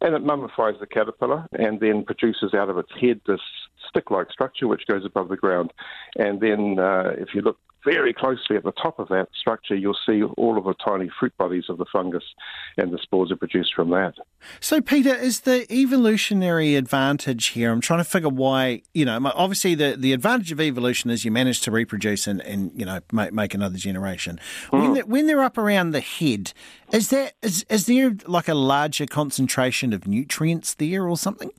[0.00, 3.40] and it mummifies the caterpillar and then produces out of its head this
[3.88, 5.72] stick-like structure which goes above the ground,
[6.16, 9.98] and then uh, if you look very closely at the top of that structure, you'll
[10.06, 12.24] see all of the tiny fruit bodies of the fungus,
[12.76, 14.14] and the spores are produced from that.
[14.60, 17.70] So, Peter, is the evolutionary advantage here?
[17.72, 21.30] I'm trying to figure why, you know, obviously the, the advantage of evolution is you
[21.30, 24.38] manage to reproduce and, and you know, make, make another generation.
[24.70, 26.52] When, they, when they're up around the head,
[26.92, 31.50] is, that, is, is there like a larger concentration of nutrients there or something?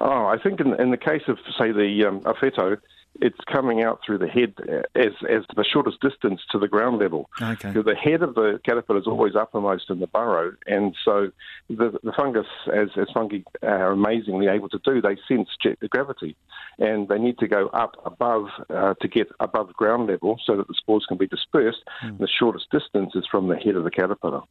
[0.00, 2.78] Oh, I think in, in the case of, say, the um, Āwheto,
[3.20, 4.54] it's coming out through the head
[4.94, 7.30] as as the shortest distance to the ground level.
[7.40, 7.72] Okay.
[7.72, 11.30] So the head of the caterpillar is always uppermost in the burrow, and so
[11.68, 15.48] the, the fungus, as, as fungi are amazingly able to do, they sense
[15.88, 16.36] gravity,
[16.78, 20.68] and they need to go up above uh, to get above ground level so that
[20.68, 21.82] the spores can be dispersed.
[22.18, 24.42] The shortest distance is from the head of the caterpillar.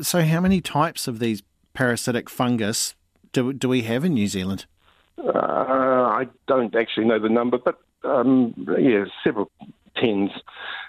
[0.00, 1.42] So, how many types of these
[1.74, 2.94] parasitic fungus
[3.32, 4.66] do, do we have in New Zealand?
[5.18, 9.50] Uh, I don't actually know the number, but um, yeah, several
[9.96, 10.30] tens,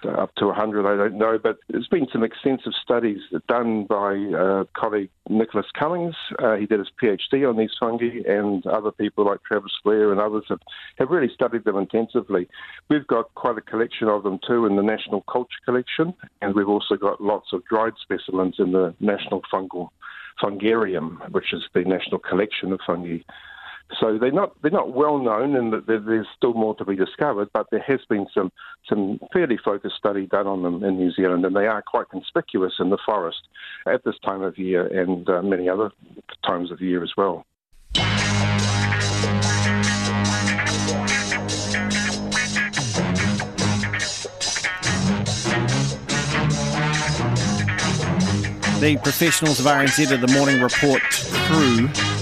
[0.06, 1.38] uh, up to 100, I don't know.
[1.42, 6.16] But there's been some extensive studies done by uh, colleague Nicholas Cummings.
[6.40, 10.20] Uh, he did his PhD on these fungi, and other people like Travis Blair and
[10.20, 10.62] others have,
[10.98, 12.48] have really studied them intensively.
[12.90, 16.70] We've got quite a collection of them too in the National Culture Collection, and we've
[16.70, 19.90] also got lots of dried specimens in the National Fungal
[20.42, 23.20] Fungarium, which is the national collection of fungi.
[24.00, 27.50] So they're not they're not well known, and there's still more to be discovered.
[27.54, 28.52] But there has been some
[28.90, 32.74] some fairly focused study done on them in New Zealand, and they are quite conspicuous
[32.80, 33.42] in the forest
[33.86, 35.92] at this time of year and uh, many other
[36.46, 37.46] times of year as well.
[48.80, 51.02] The professionals of RNZ of the Morning Report
[51.48, 52.13] crew.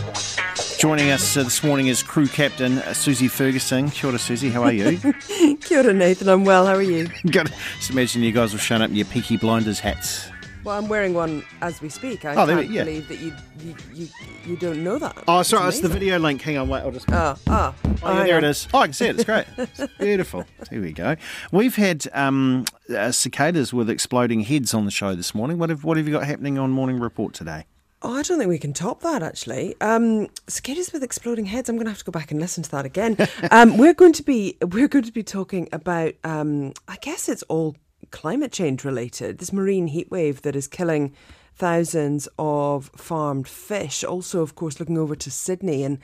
[0.81, 3.91] Joining us uh, this morning is crew captain uh, Susie Ferguson.
[3.91, 4.49] Kia ora, Susie.
[4.49, 4.97] How are you?
[5.61, 6.27] Kia ora, Nathan.
[6.27, 6.65] I'm well.
[6.65, 7.07] How are you?
[7.31, 7.53] Good.
[7.77, 10.27] Just imagine you guys have shown up in your Peaky Blinders hats.
[10.63, 12.25] Well, I'm wearing one as we speak.
[12.25, 12.83] I Oh, there we- can't yeah.
[12.85, 13.31] believe that you,
[13.63, 14.07] you you
[14.47, 15.15] you don't know that.
[15.27, 15.99] Oh, sorry, it's the amazing.
[15.99, 16.41] video link.
[16.41, 17.05] Hang on, wait, I'll just.
[17.11, 18.43] Oh, oh, Oh, yeah, hang there on.
[18.43, 18.67] it is.
[18.73, 19.15] Oh, I can see it.
[19.19, 19.45] It's great.
[19.57, 20.45] It's beautiful.
[20.71, 21.15] Here we go.
[21.51, 25.59] We've had um, uh, cicadas with exploding heads on the show this morning.
[25.59, 27.65] What have What have you got happening on Morning Report today?
[28.03, 29.75] Oh, I don't think we can top that actually.
[29.79, 31.69] Um, cicadas with exploding heads.
[31.69, 33.15] I'm going to have to go back and listen to that again.
[33.51, 36.15] um, we're going to be we're going to be talking about.
[36.23, 37.75] Um, I guess it's all
[38.09, 39.37] climate change related.
[39.37, 41.13] This marine heat wave that is killing
[41.55, 44.03] thousands of farmed fish.
[44.03, 45.99] Also, of course, looking over to Sydney and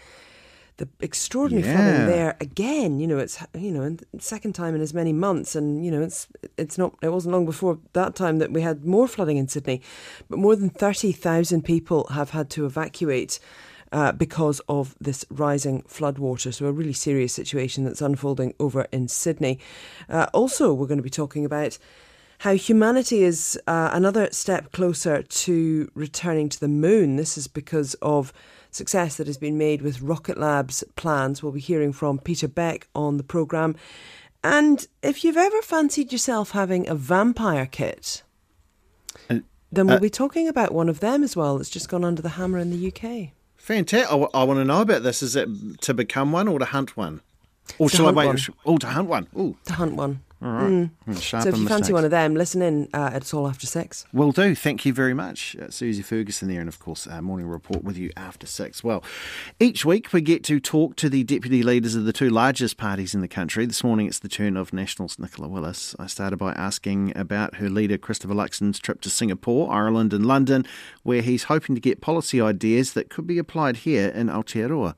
[0.77, 1.75] the extraordinary Yeah.
[1.75, 2.99] flooding there again.
[2.99, 6.01] You know, it's you know, and second time in as many months, and you know,
[6.01, 6.95] it's it's not.
[7.01, 9.81] It wasn't long before that time that we had more flooding in Sydney,
[10.29, 13.39] but more than thirty thousand people have had to evacuate.
[13.93, 16.53] Uh, because of this rising floodwater.
[16.53, 19.59] So, a really serious situation that's unfolding over in Sydney.
[20.09, 21.77] Uh, also, we're going to be talking about
[22.39, 27.15] how humanity is uh, another step closer to returning to the moon.
[27.15, 28.33] This is because of
[28.77, 31.43] success that has been made with Rocket Lab's plans.
[31.43, 33.75] We'll be hearing from Peter Beck on the programme.
[34.43, 38.23] And if you've ever fancied yourself having a vampire kit,
[39.29, 42.05] And, then we'll uh, be talking about one of them as well that's just gone
[42.05, 43.33] under the hammer in the UK.
[43.57, 44.09] Fantastic.
[44.09, 45.21] I, want to know about this.
[45.21, 45.49] Is it
[45.81, 47.19] to become one or to hunt one?
[47.79, 48.27] Or To shall I wait?
[48.27, 48.37] one.
[48.65, 49.27] Oh, to hunt one.
[49.37, 49.57] Ooh.
[49.65, 50.21] To hunt one.
[50.39, 50.69] All right.
[50.69, 50.89] Mm.
[51.15, 51.89] So if you fancy mistakes.
[51.91, 52.87] one of them, listen in.
[52.93, 54.05] Uh, it's all after six.
[54.13, 54.53] Will do.
[54.53, 55.55] Thank you very much.
[55.55, 58.83] Uh, Susie Ferguson there, and of course, our morning report with you after six.
[58.83, 59.03] Well,
[59.59, 63.15] each week we get to talk to the deputy leaders of the two largest parties
[63.15, 63.65] in the country.
[63.65, 65.95] This morning it's the turn of Nationals Nicola Willis.
[65.97, 70.65] I started by asking about her leader, Christopher Luxon's trip to Singapore, Ireland, and London,
[71.01, 74.93] where he's hoping to get policy ideas that could be applied here in Aotearoa.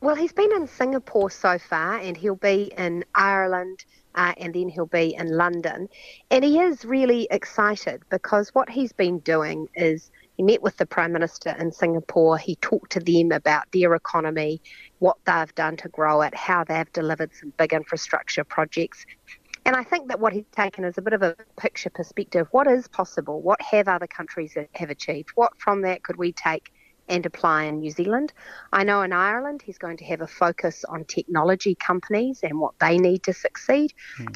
[0.00, 3.84] Well, he's been in Singapore so far, and he'll be in Ireland,
[4.18, 5.88] uh, and then he'll be in London.
[6.30, 10.86] And he is really excited because what he's been doing is he met with the
[10.86, 12.36] Prime Minister in Singapore.
[12.36, 14.60] He talked to them about their economy,
[14.98, 19.06] what they've done to grow it, how they've delivered some big infrastructure projects.
[19.64, 22.48] And I think that what he's taken is a bit of a picture perspective.
[22.50, 23.40] What is possible?
[23.40, 25.30] What have other countries have achieved?
[25.36, 26.72] What from that could we take
[27.08, 28.32] and apply in New Zealand?
[28.72, 32.74] I know in Ireland he's going to have a focus on technology companies and what
[32.80, 33.92] they need to succeed.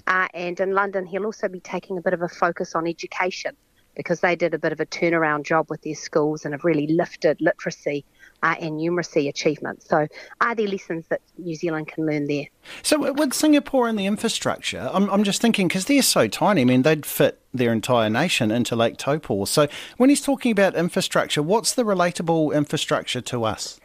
[0.07, 3.57] Uh, and in London he'll also be taking a bit of a focus on education
[3.95, 6.87] because they did a bit of a turnaround job with their schools and have really
[6.87, 8.05] lifted literacy
[8.43, 9.89] uh, and numeracy achievements.
[9.89, 10.07] So,
[10.41, 12.47] are there lessons that New Zealand can learn there?
[12.83, 16.63] So, with Singapore and the infrastructure, I'm, I'm just thinking because they're so tiny.
[16.63, 19.45] I mean, they'd fit their entire nation into Lake Taupo.
[19.45, 23.81] So, when he's talking about infrastructure, what's the relatable infrastructure to us?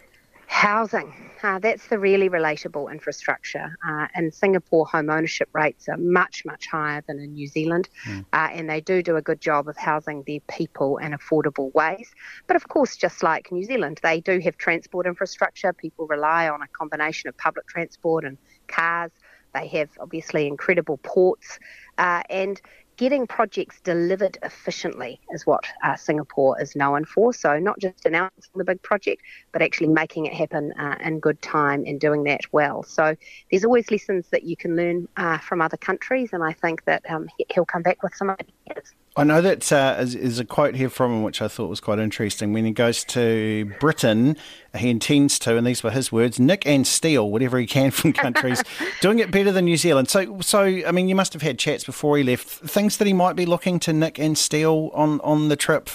[0.47, 1.13] Housing.
[1.43, 3.75] Uh, that's the really relatable infrastructure.
[3.87, 7.89] Uh, in Singapore, home ownership rates are much, much higher than in New Zealand,
[8.33, 12.09] uh, and they do do a good job of housing their people in affordable ways.
[12.47, 15.73] But of course, just like New Zealand, they do have transport infrastructure.
[15.73, 18.37] People rely on a combination of public transport and
[18.67, 19.11] cars.
[19.53, 21.59] They have obviously incredible ports,
[21.97, 22.59] uh, and
[22.97, 27.33] getting projects delivered efficiently is what uh, Singapore is known for.
[27.33, 29.21] So, not just announcing the big project,
[29.51, 32.83] but actually making it happen uh, in good time and doing that well.
[32.83, 33.15] So,
[33.51, 37.03] there's always lessons that you can learn uh, from other countries, and I think that
[37.09, 38.35] um, he- he'll come back with some
[38.69, 38.93] ideas.
[39.17, 41.79] I know that uh, is, is a quote here from him, which I thought was
[41.79, 42.53] quite interesting.
[42.53, 44.37] When he goes to Britain,
[44.77, 48.13] he intends to, and these were his words, nick and steal whatever he can from
[48.13, 48.63] countries,
[49.01, 50.07] doing it better than New Zealand.
[50.07, 52.47] So, so I mean, you must have had chats before he left.
[52.47, 55.89] Things that he might be looking to nick and steal on, on the trip,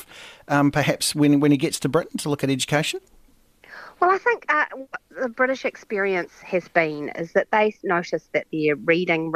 [0.48, 2.98] um, perhaps when, when he gets to Britain to look at education?
[4.00, 8.48] Well, I think uh, what the British experience has been is that they noticed that
[8.52, 9.30] their reading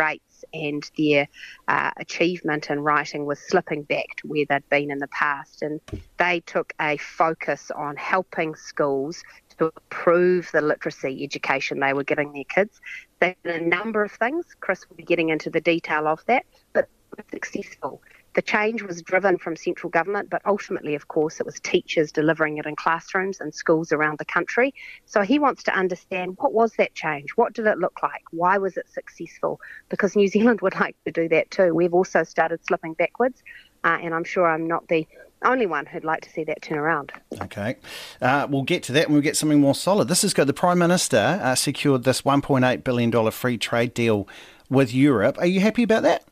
[0.52, 1.28] and their
[1.68, 5.80] uh, achievement in writing was slipping back to where they'd been in the past, and
[6.18, 9.22] they took a focus on helping schools
[9.58, 12.80] to improve the literacy education they were giving their kids.
[13.20, 14.44] They did a number of things.
[14.60, 16.88] Chris will be getting into the detail of that, but
[17.30, 18.02] successful.
[18.36, 22.58] The change was driven from central government, but ultimately, of course, it was teachers delivering
[22.58, 24.74] it in classrooms and schools around the country.
[25.06, 27.30] So he wants to understand what was that change?
[27.36, 28.22] What did it look like?
[28.32, 29.58] Why was it successful?
[29.88, 31.74] Because New Zealand would like to do that too.
[31.74, 33.42] We've also started slipping backwards,
[33.84, 35.08] uh, and I'm sure I'm not the
[35.42, 37.12] only one who'd like to see that turn around.
[37.40, 37.76] Okay.
[38.20, 40.08] Uh, we'll get to that and we'll get something more solid.
[40.08, 40.46] This is good.
[40.46, 44.28] The Prime Minister uh, secured this $1.8 billion free trade deal
[44.68, 45.38] with Europe.
[45.38, 46.25] Are you happy about that?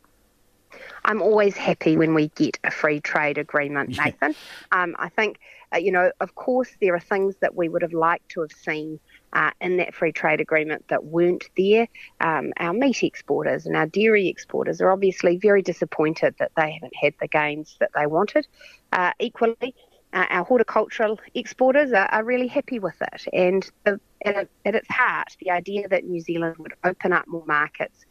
[1.05, 4.35] I'm always happy when we get a free trade agreement, Nathan.
[4.73, 5.39] Um, I think,
[5.75, 8.53] uh, you know, of course, there are things that we would have liked to have
[8.53, 8.99] seen
[9.35, 11.89] uh, in that free trade agreement that weren't there.
[12.21, 16.97] Um, our meat exporters and our dairy exporters are obviously very disappointed that they haven't
[16.97, 18.47] had the gains that they wanted.
[18.93, 19.75] Uh, equally,
[20.15, 23.27] uh, our horticultural exporters are, are really happy with it.
[23.33, 27.45] And the, at, at its heart, the idea that New Zealand would open up more
[27.47, 28.07] markets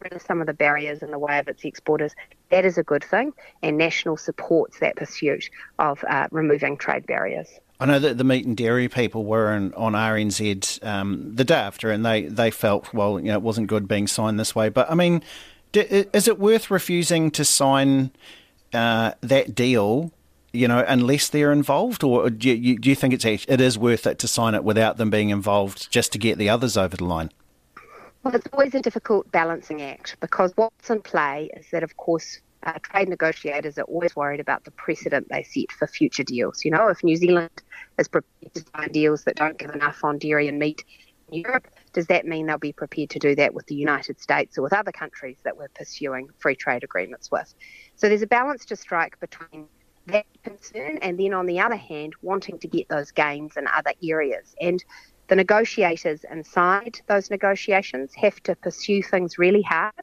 [0.00, 2.14] rid of some of the barriers in the way of its exporters.
[2.50, 3.32] That is a good thing,
[3.62, 7.48] and National supports that pursuit of uh, removing trade barriers.
[7.78, 11.54] I know that the meat and dairy people were in, on RNZ um, the day
[11.54, 14.68] after, and they, they felt, well, you know, it wasn't good being signed this way.
[14.68, 15.22] But I mean,
[15.72, 18.10] is it worth refusing to sign
[18.74, 20.12] uh, that deal,
[20.52, 24.06] you know, unless they're involved, or do you, do you think it's it is worth
[24.06, 27.04] it to sign it without them being involved, just to get the others over the
[27.04, 27.30] line?
[28.22, 32.40] Well, it's always a difficult balancing act because what's in play is that, of course,
[32.62, 36.62] uh, trade negotiators are always worried about the precedent they set for future deals.
[36.62, 37.62] You know, if New Zealand
[37.98, 40.84] is prepared to sign deals that don't give enough on dairy and meat
[41.32, 44.58] in Europe, does that mean they'll be prepared to do that with the United States
[44.58, 47.54] or with other countries that we're pursuing free trade agreements with?
[47.96, 49.66] So there's a balance to strike between
[50.06, 53.92] that concern and then, on the other hand, wanting to get those gains in other
[54.02, 54.54] areas.
[54.60, 54.84] And
[55.30, 59.94] the negotiators inside those negotiations have to pursue things really hard.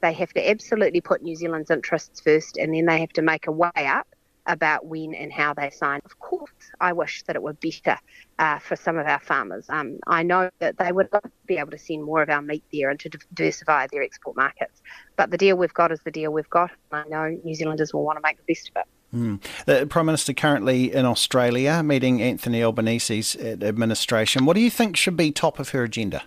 [0.00, 3.46] They have to absolutely put New Zealand's interests first, and then they have to make
[3.46, 4.08] a way up
[4.46, 6.00] about when and how they sign.
[6.04, 7.96] Of course, I wish that it were better
[8.40, 9.66] uh, for some of our farmers.
[9.68, 12.42] Um, I know that they would love to be able to send more of our
[12.42, 14.82] meat there and to diversify their export markets.
[15.14, 17.94] But the deal we've got is the deal we've got, and I know New Zealanders
[17.94, 18.86] will want to make the best of it.
[19.14, 19.42] Mm.
[19.66, 24.46] The Prime Minister currently in Australia meeting Anthony Albanese's administration.
[24.46, 26.22] What do you think should be top of her agenda?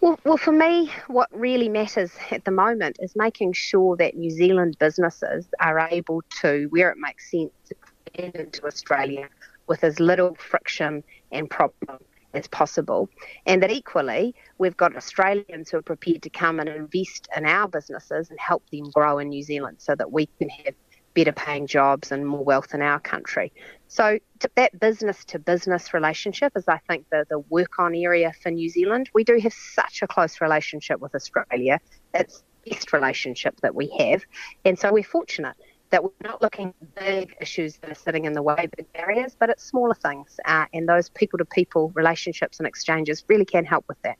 [0.00, 4.30] Well, well, for me, what really matters at the moment is making sure that New
[4.30, 9.28] Zealand businesses are able to, where it makes sense, expand into Australia
[9.66, 11.02] with as little friction
[11.32, 11.98] and problem
[12.34, 13.08] as possible.
[13.46, 17.66] And that equally, we've got Australians who are prepared to come and invest in our
[17.66, 20.74] businesses and help them grow in New Zealand so that we can have
[21.16, 23.52] better paying jobs and more wealth in our country.
[23.88, 24.18] So
[24.54, 28.68] that business to business relationship is, I think, the, the work on area for New
[28.68, 29.08] Zealand.
[29.14, 31.80] We do have such a close relationship with Australia.
[32.12, 34.22] It's the best relationship that we have.
[34.66, 35.56] And so we're fortunate
[35.90, 39.34] that we're not looking at big issues that are sitting in the way, big barriers,
[39.38, 40.38] but it's smaller things.
[40.44, 44.18] Uh, and those people to people relationships and exchanges really can help with that.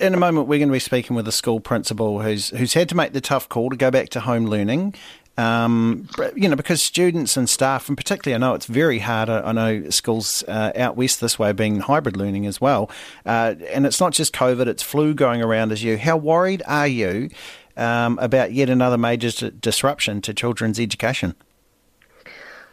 [0.00, 2.88] In a moment, we're going to be speaking with a school principal who's who's had
[2.88, 4.94] to make the tough call to go back to home learning.
[5.42, 9.28] Um, you know, because students and staff, and particularly, I know it's very hard.
[9.28, 12.90] I know schools uh, out west this way being hybrid learning as well,
[13.26, 15.98] uh, and it's not just COVID; it's flu going around as you.
[15.98, 17.30] How worried are you
[17.76, 21.34] um, about yet another major disruption to children's education?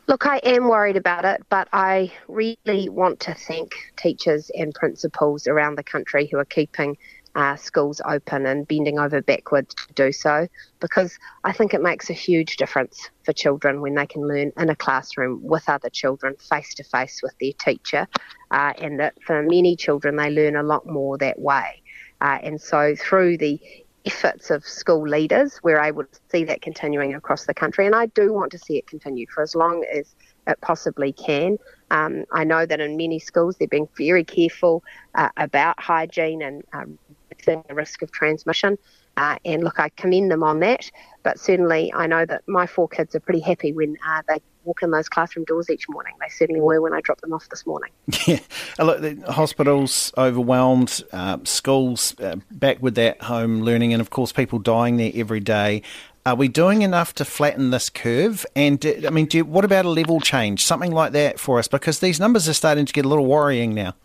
[0.07, 5.45] Look, I am worried about it, but I really want to thank teachers and principals
[5.45, 6.97] around the country who are keeping
[7.39, 10.45] uh, schools open and bending over backwards to do so
[10.81, 14.69] because I think it makes a huge difference for children when they can learn in
[14.69, 18.09] a classroom with other children face to face with their teacher.
[18.51, 21.81] Uh, and that for many children, they learn a lot more that way.
[22.19, 23.57] Uh, and so through the
[24.05, 27.85] efforts of school leaders, we're able to see that continuing across the country.
[27.85, 30.13] And I do want to see it continue for as long as
[30.45, 31.57] it possibly can.
[31.91, 34.83] Um, I know that in many schools they're being very careful
[35.15, 36.99] uh, about hygiene and um,
[37.45, 38.77] the risk of transmission.
[39.17, 40.89] Uh, and look, I commend them on that.
[41.23, 44.81] But certainly, I know that my four kids are pretty happy when uh, they walk
[44.81, 46.13] in those classroom doors each morning.
[46.21, 47.91] They certainly were when I dropped them off this morning.
[48.27, 48.39] Yeah,
[48.77, 54.31] look, the hospitals overwhelmed, uh, schools uh, back with that home learning, and of course,
[54.31, 55.81] people dying there every day.
[56.25, 58.45] Are we doing enough to flatten this curve?
[58.55, 61.67] And uh, I mean, you, what about a level change, something like that for us?
[61.67, 63.95] Because these numbers are starting to get a little worrying now.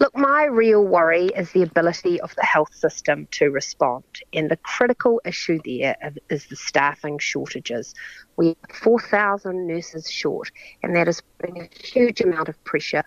[0.00, 4.02] Look, my real worry is the ability of the health system to respond.
[4.32, 5.94] And the critical issue there
[6.30, 7.94] is the staffing shortages.
[8.38, 13.02] We have 4,000 nurses short, and that is putting a huge amount of pressure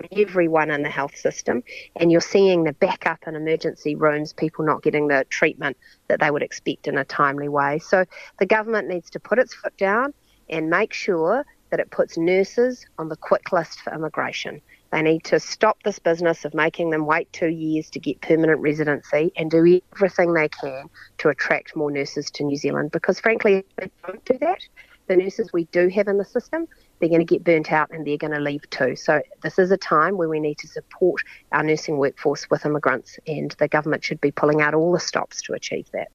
[0.00, 1.62] on everyone in the health system.
[1.96, 5.76] And you're seeing the backup in emergency rooms, people not getting the treatment
[6.06, 7.78] that they would expect in a timely way.
[7.78, 8.06] So
[8.38, 10.14] the government needs to put its foot down
[10.48, 14.62] and make sure that it puts nurses on the quick list for immigration.
[14.90, 18.60] They need to stop this business of making them wait two years to get permanent
[18.60, 23.56] residency and do everything they can to attract more nurses to New Zealand because, frankly,
[23.56, 24.60] if they don't do that,
[25.08, 26.66] the nurses we do have in the system,
[27.00, 28.94] they're going to get burnt out and they're going to leave too.
[28.96, 31.22] So, this is a time where we need to support
[31.52, 35.42] our nursing workforce with immigrants, and the government should be pulling out all the stops
[35.42, 36.08] to achieve that.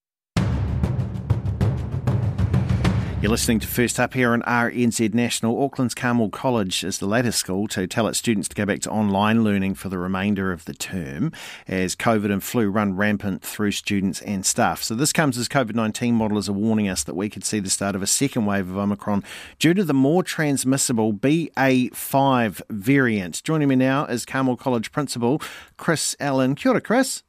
[3.24, 5.64] You're listening to First Up here on RNZ National.
[5.64, 8.90] Auckland's Carmel College is the latest school to tell its students to go back to
[8.90, 11.32] online learning for the remainder of the term
[11.66, 14.84] as COVID and flu run rampant through students and staff.
[14.84, 17.70] So, this comes as COVID 19 modelers are warning us that we could see the
[17.70, 19.24] start of a second wave of Omicron
[19.58, 23.42] due to the more transmissible BA5 variant.
[23.46, 25.42] Joining me now is Carmel College Principal
[25.78, 26.56] Chris Allen.
[26.56, 27.24] Kia ora, Chris.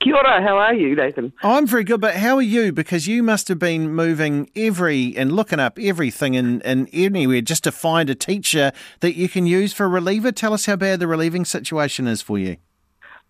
[0.00, 1.32] Kia ora, how are you, Nathan?
[1.42, 2.72] I'm very good, but how are you?
[2.72, 7.64] Because you must have been moving every and looking up everything and, and anywhere just
[7.64, 10.32] to find a teacher that you can use for reliever.
[10.32, 12.56] Tell us how bad the relieving situation is for you.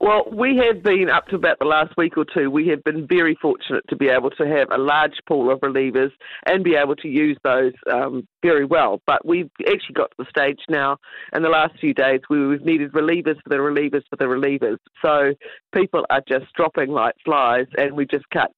[0.01, 2.51] Well, we have been up to about the last week or two.
[2.51, 6.11] We have been very fortunate to be able to have a large pool of relievers
[6.47, 9.03] and be able to use those um, very well.
[9.07, 10.97] But we've actually got to the stage now
[11.35, 14.79] in the last few days where we've needed relievers for the relievers for the relievers.
[15.03, 15.35] So
[15.75, 18.51] people are just dropping like flies, and we just can't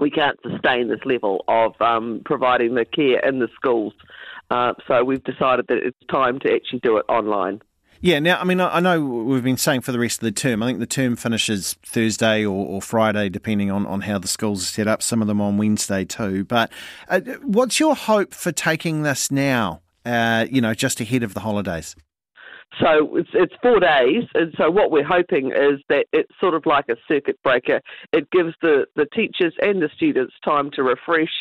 [0.00, 3.94] we can't sustain this level of um, providing the care in the schools.
[4.48, 7.60] Uh, so we've decided that it's time to actually do it online.
[8.04, 10.62] Yeah, now, I mean, I know we've been saying for the rest of the term,
[10.62, 14.62] I think the term finishes Thursday or, or Friday, depending on, on how the schools
[14.62, 16.44] are set up, some of them on Wednesday too.
[16.44, 16.70] But
[17.08, 21.40] uh, what's your hope for taking this now, uh, you know, just ahead of the
[21.40, 21.96] holidays?
[22.80, 26.66] so it's it's four days, and so what we're hoping is that it's sort of
[26.66, 27.80] like a circuit breaker.
[28.12, 31.32] It gives the the teachers and the students time to refresh,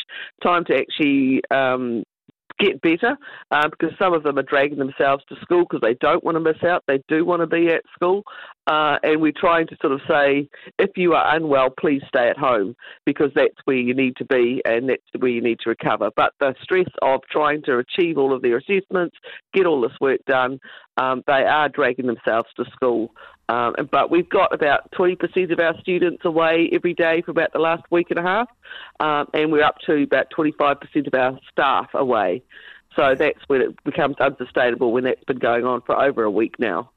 [0.44, 2.04] time to actually um,
[2.60, 3.18] get better
[3.52, 6.40] uh, because some of them are dragging themselves to school because they don't want to
[6.40, 6.84] miss out.
[6.88, 8.24] They do want to be at school.
[8.66, 10.48] Uh, and we're trying to sort of say,
[10.80, 12.76] if you are unwell, please stay at home
[13.06, 16.10] because that's where you need to be and that's where you need to recover.
[16.16, 19.18] But the stress of trying to achieve all of their assessments,
[19.54, 20.60] get all this work done,
[20.98, 23.14] um, they are dragging themselves to school.
[23.50, 27.60] Um, but we've got about 20% of our students away every day for about the
[27.60, 28.48] last week and a half,
[29.00, 32.42] um, and we're up to about 25% of our staff away.
[32.96, 36.58] So that's when it becomes unsustainable when that's been going on for over a week
[36.58, 36.90] now.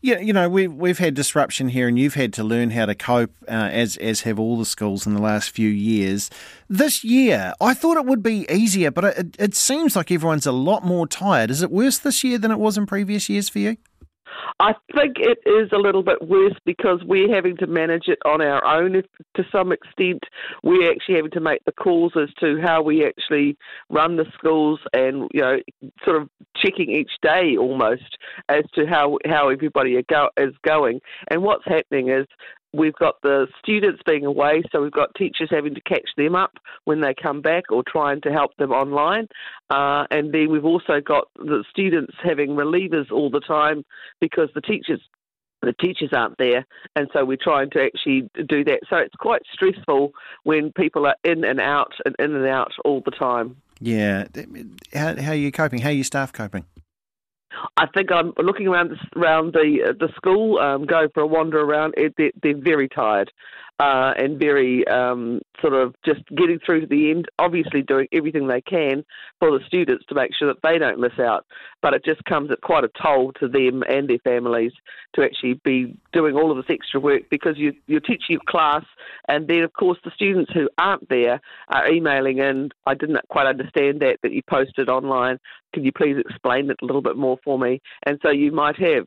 [0.00, 2.94] Yeah, you know we've we've had disruption here, and you've had to learn how to
[2.94, 6.30] cope, uh, as as have all the schools in the last few years.
[6.68, 10.52] This year, I thought it would be easier, but it, it seems like everyone's a
[10.52, 11.50] lot more tired.
[11.50, 13.76] Is it worse this year than it was in previous years for you?
[14.60, 18.40] I think it is a little bit worse because we're having to manage it on
[18.40, 19.06] our own if,
[19.36, 20.24] to some extent.
[20.62, 23.56] We're actually having to make the calls as to how we actually
[23.90, 25.58] run the schools and, you know,
[26.04, 28.18] sort of checking each day almost
[28.48, 31.00] as to how, how everybody is going.
[31.28, 32.26] And what's happening is
[32.74, 36.58] we've got the students being away, so we've got teachers having to catch them up
[36.84, 39.28] when they come back or trying to help them online.
[39.70, 43.84] Uh, and then we've also got the students having relievers all the time
[44.20, 45.00] because the teachers
[45.62, 48.80] the teachers aren't there, and so we're trying to actually do that.
[48.90, 50.12] So it's quite stressful
[50.42, 53.56] when people are in and out and in and out all the time.
[53.80, 54.26] Yeah,
[54.92, 55.80] how, how are you coping?
[55.80, 56.66] How are your staff coping?
[57.76, 61.26] I think I'm looking around the, around the uh, the school, um, going for a
[61.26, 61.94] wander around.
[61.96, 63.30] It, they're, they're very tired
[63.80, 67.26] uh, and very um, sort of just getting through to the end.
[67.38, 69.04] Obviously, doing everything they can
[69.40, 71.44] for the students to make sure that they don't miss out.
[71.82, 74.72] But it just comes at quite a toll to them and their families
[75.16, 78.84] to actually be doing all of this extra work because you you're teaching your class,
[79.28, 82.70] and then of course the students who aren't there are emailing in.
[82.86, 85.38] I didn't quite understand that that you posted online.
[85.72, 87.80] Can you please explain it a little bit more for me?
[88.06, 89.06] And so you might have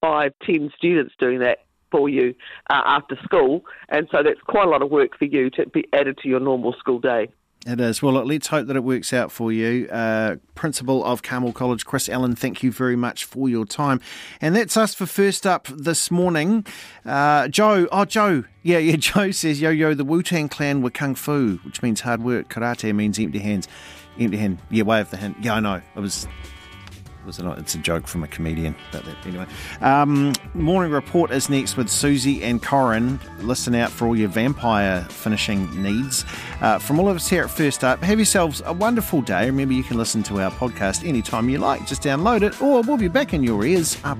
[0.00, 1.58] five, ten students doing that
[1.90, 2.34] for you
[2.70, 5.86] uh, after school, and so that's quite a lot of work for you to be
[5.92, 7.28] added to your normal school day.
[7.66, 8.00] It is.
[8.00, 9.88] Well, let's hope that it works out for you.
[9.88, 14.00] Uh, Principal of Carmel College, Chris Allen, thank you very much for your time.
[14.40, 16.64] And that's us for First Up this morning.
[17.04, 20.90] Uh, Joe, oh, Joe, yeah, yeah, Joe says, yo, yo, the Wu Tang Clan were
[20.90, 22.48] kung fu, which means hard work.
[22.48, 23.68] Karate means empty hands.
[24.18, 25.34] Empty hand, yeah, wave the hand.
[25.40, 25.82] Yeah, I know.
[25.94, 26.26] It was
[27.28, 27.38] was?
[27.58, 28.74] It's a joke from a comedian.
[28.90, 29.46] But anyway,
[29.80, 33.20] um, morning report is next with Susie and Corin.
[33.40, 36.24] Listen out for all your vampire finishing needs.
[36.60, 39.46] Uh, from all of us here at First Up, have yourselves a wonderful day.
[39.46, 41.86] Remember, you can listen to our podcast anytime you like.
[41.86, 43.96] Just download it, or we'll be back in your ears.
[44.04, 44.18] Up,